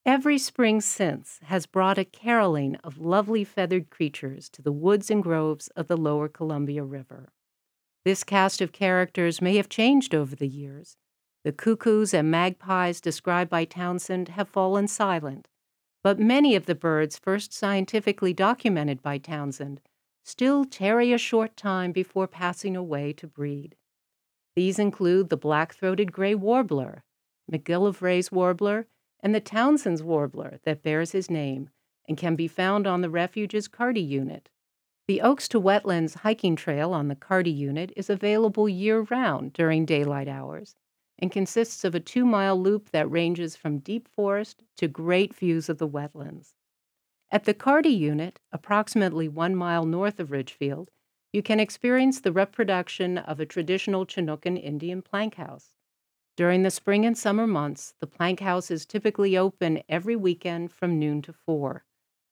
Every 0.06 0.38
spring 0.38 0.80
since 0.80 1.40
has 1.44 1.66
brought 1.66 1.98
a 1.98 2.06
caroling 2.06 2.78
of 2.78 2.98
lovely 2.98 3.44
feathered 3.44 3.90
creatures 3.90 4.50
to 4.52 4.62
the 4.62 4.72
woods 4.72 5.12
and 5.12 5.22
groves 5.22 5.68
of 5.76 5.88
the 5.88 5.98
lower 5.98 6.30
Columbia 6.30 6.86
River. 6.86 7.34
This 8.06 8.24
cast 8.24 8.62
of 8.62 8.72
characters 8.72 9.42
may 9.42 9.58
have 9.58 9.68
changed 9.68 10.16
over 10.16 10.38
the 10.38 10.48
years. 10.48 10.96
The 11.44 11.52
cuckoos 11.52 12.14
and 12.14 12.32
magpies 12.32 13.02
described 13.02 13.52
by 13.52 13.66
Townsend 13.66 14.30
have 14.30 14.50
fallen 14.50 14.88
silent, 14.88 15.49
but 16.04 16.20
many 16.20 16.56
of 16.56 16.66
the 16.66 16.76
birds 16.76 17.18
first 17.18 17.54
scientifically 17.54 18.34
documented 18.34 19.02
by 19.02 19.18
Townsend 19.18 19.82
still 20.24 20.64
tarry 20.64 21.12
a 21.12 21.18
short 21.18 21.58
time 21.58 21.92
before 21.92 22.28
passing 22.28 22.76
away 22.76 23.12
to 23.14 23.28
breed. 23.28 23.76
These 24.56 24.80
include 24.80 25.30
the 25.30 25.38
black 25.38 25.74
throated 25.74 26.12
gray 26.12 26.36
warbler, 26.36 27.04
McGillivray's 27.52 28.32
warbler, 28.32 28.88
and 29.22 29.34
the 29.34 29.42
Townsend's 29.42 30.04
warbler 30.04 30.60
that 30.64 30.84
bears 30.84 31.12
his 31.12 31.30
name 31.30 31.70
and 32.08 32.18
can 32.18 32.36
be 32.36 32.48
found 32.48 32.88
on 32.88 33.02
the 33.02 33.10
refuge's 33.10 33.68
Carty 33.68 34.02
unit. 34.02 34.50
The 35.08 35.22
Oaks 35.22 35.48
to 35.50 35.60
Wetlands 35.60 36.18
hiking 36.18 36.56
trail 36.56 36.94
on 36.94 37.08
the 37.08 37.16
Carty 37.16 37.52
unit 37.52 37.92
is 37.96 38.10
available 38.10 38.70
year 38.70 39.02
round 39.02 39.54
during 39.54 39.86
daylight 39.86 40.28
hours 40.28 40.76
and 41.20 41.32
consists 41.32 41.84
of 41.84 41.94
a 41.94 42.00
two 42.00 42.26
mile 42.26 42.60
loop 42.60 42.90
that 42.92 43.12
ranges 43.12 43.56
from 43.56 43.80
deep 43.80 44.08
forest 44.08 44.64
to 44.78 44.88
great 44.88 45.36
views 45.36 45.70
of 45.70 45.78
the 45.78 45.88
wetlands. 45.88 46.54
At 47.32 47.44
the 47.44 47.54
Carty 47.54 47.90
unit, 47.90 48.40
approximately 48.52 49.28
one 49.28 49.56
mile 49.56 49.86
north 49.86 50.20
of 50.20 50.32
Ridgefield, 50.32 50.90
you 51.32 51.44
can 51.44 51.60
experience 51.60 52.20
the 52.20 52.32
reproduction 52.32 53.20
of 53.20 53.40
a 53.40 53.46
traditional 53.46 54.06
Chinookan 54.06 54.62
Indian 54.62 55.04
plank 55.04 55.36
house. 55.36 55.76
During 56.36 56.64
the 56.64 56.72
spring 56.72 57.06
and 57.06 57.18
summer 57.18 57.46
months, 57.46 57.94
the 58.00 58.08
plank 58.08 58.40
house 58.40 58.72
is 58.72 58.86
typically 58.86 59.38
open 59.38 59.84
every 59.88 60.16
weekend 60.16 60.72
from 60.72 60.98
noon 60.98 61.22
to 61.24 61.34
4. 61.34 61.84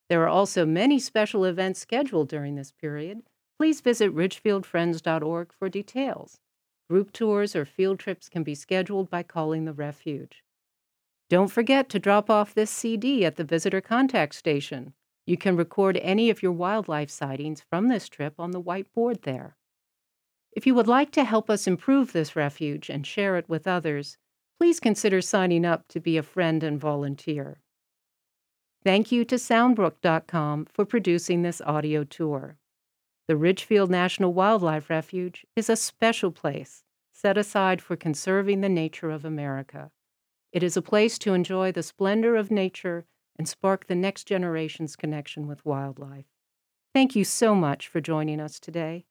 There 0.10 0.23
are 0.23 0.30
also 0.30 0.65
many 0.65 0.97
special 0.97 1.43
events 1.43 1.80
scheduled 1.80 2.30
during 2.30 2.56
this 2.56 2.71
period. 2.71 3.23
Please 3.60 3.82
visit 3.82 4.15
ridgefieldfriends.org 4.15 5.52
for 5.52 5.69
details. 5.69 6.39
Group 6.89 7.12
tours 7.12 7.56
or 7.56 7.65
field 7.65 8.00
trips 8.00 8.30
can 8.30 8.43
be 8.43 8.56
scheduled 8.56 9.10
by 9.10 9.23
calling 9.23 9.65
the 9.65 9.73
refuge. 9.73 10.43
Don't 11.30 11.52
forget 11.52 11.89
to 11.89 12.00
drop 12.00 12.30
off 12.30 12.54
this 12.54 12.71
CD 12.71 13.26
at 13.26 13.36
the 13.36 13.43
visitor 13.43 13.82
contact 13.82 14.34
station. 14.34 14.93
You 15.26 15.36
can 15.36 15.58
record 15.58 15.97
any 15.97 16.30
of 16.30 16.41
your 16.41 16.54
wildlife 16.54 17.10
sightings 17.10 17.62
from 17.69 17.89
this 17.89 18.08
trip 18.08 18.36
on 18.39 18.52
the 18.52 18.62
whiteboard 18.62 19.23
there. 19.23 19.58
If 20.54 20.65
you 20.65 20.73
would 20.73 20.88
like 20.88 21.12
to 21.12 21.26
help 21.26 21.50
us 21.50 21.67
improve 21.67 22.13
this 22.13 22.36
refuge 22.36 22.89
and 22.89 23.06
share 23.06 23.36
it 23.36 23.50
with 23.50 23.67
others, 23.67 24.17
please 24.58 24.80
consider 24.80 25.21
signing 25.21 25.65
up 25.65 25.88
to 25.89 26.00
be 26.00 26.17
a 26.17 26.23
friend 26.23 26.63
and 26.63 26.80
volunteer. 26.80 27.60
Thank 28.84 29.12
you 29.12 29.26
to 29.26 29.36
Soundbrook.com 29.36 30.67
for 30.71 30.86
producing 30.86 31.41
this 31.41 31.62
audio 31.62 32.06
tour. 32.06 32.58
The 33.28 33.36
Ridgefield 33.36 33.90
National 33.90 34.32
Wildlife 34.32 34.90
Refuge 34.90 35.46
is 35.54 35.70
a 35.70 35.76
special 35.76 36.32
place 36.32 36.84
set 37.12 37.38
aside 37.38 37.82
for 37.82 37.98
conserving 37.98 38.62
the 38.62 38.70
nature 38.70 39.10
of 39.10 39.26
America. 39.26 39.92
It 40.54 40.63
is 40.63 40.78
a 40.78 40.82
place 40.82 41.18
to 41.20 41.34
enjoy 41.34 41.74
the 41.74 41.84
splendor 41.84 42.38
of 42.38 42.52
nature 42.52 43.06
and 43.38 43.46
spark 43.48 43.88
the 43.88 43.96
next 43.96 44.26
generation's 44.26 44.96
connection 44.96 45.46
with 45.46 45.66
wildlife. 45.66 46.28
Thank 46.94 47.16
you 47.16 47.26
so 47.26 47.54
much 47.54 47.90
for 47.90 48.00
joining 48.00 48.40
us 48.40 48.62
today. 48.62 49.06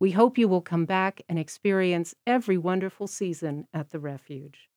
We 0.00 0.12
hope 0.12 0.36
you 0.38 0.48
will 0.48 0.62
come 0.62 0.84
back 0.84 1.22
and 1.28 1.38
experience 1.38 2.14
every 2.26 2.58
wonderful 2.58 3.06
season 3.06 3.68
at 3.72 3.90
the 3.90 4.00
refuge. 4.00 4.69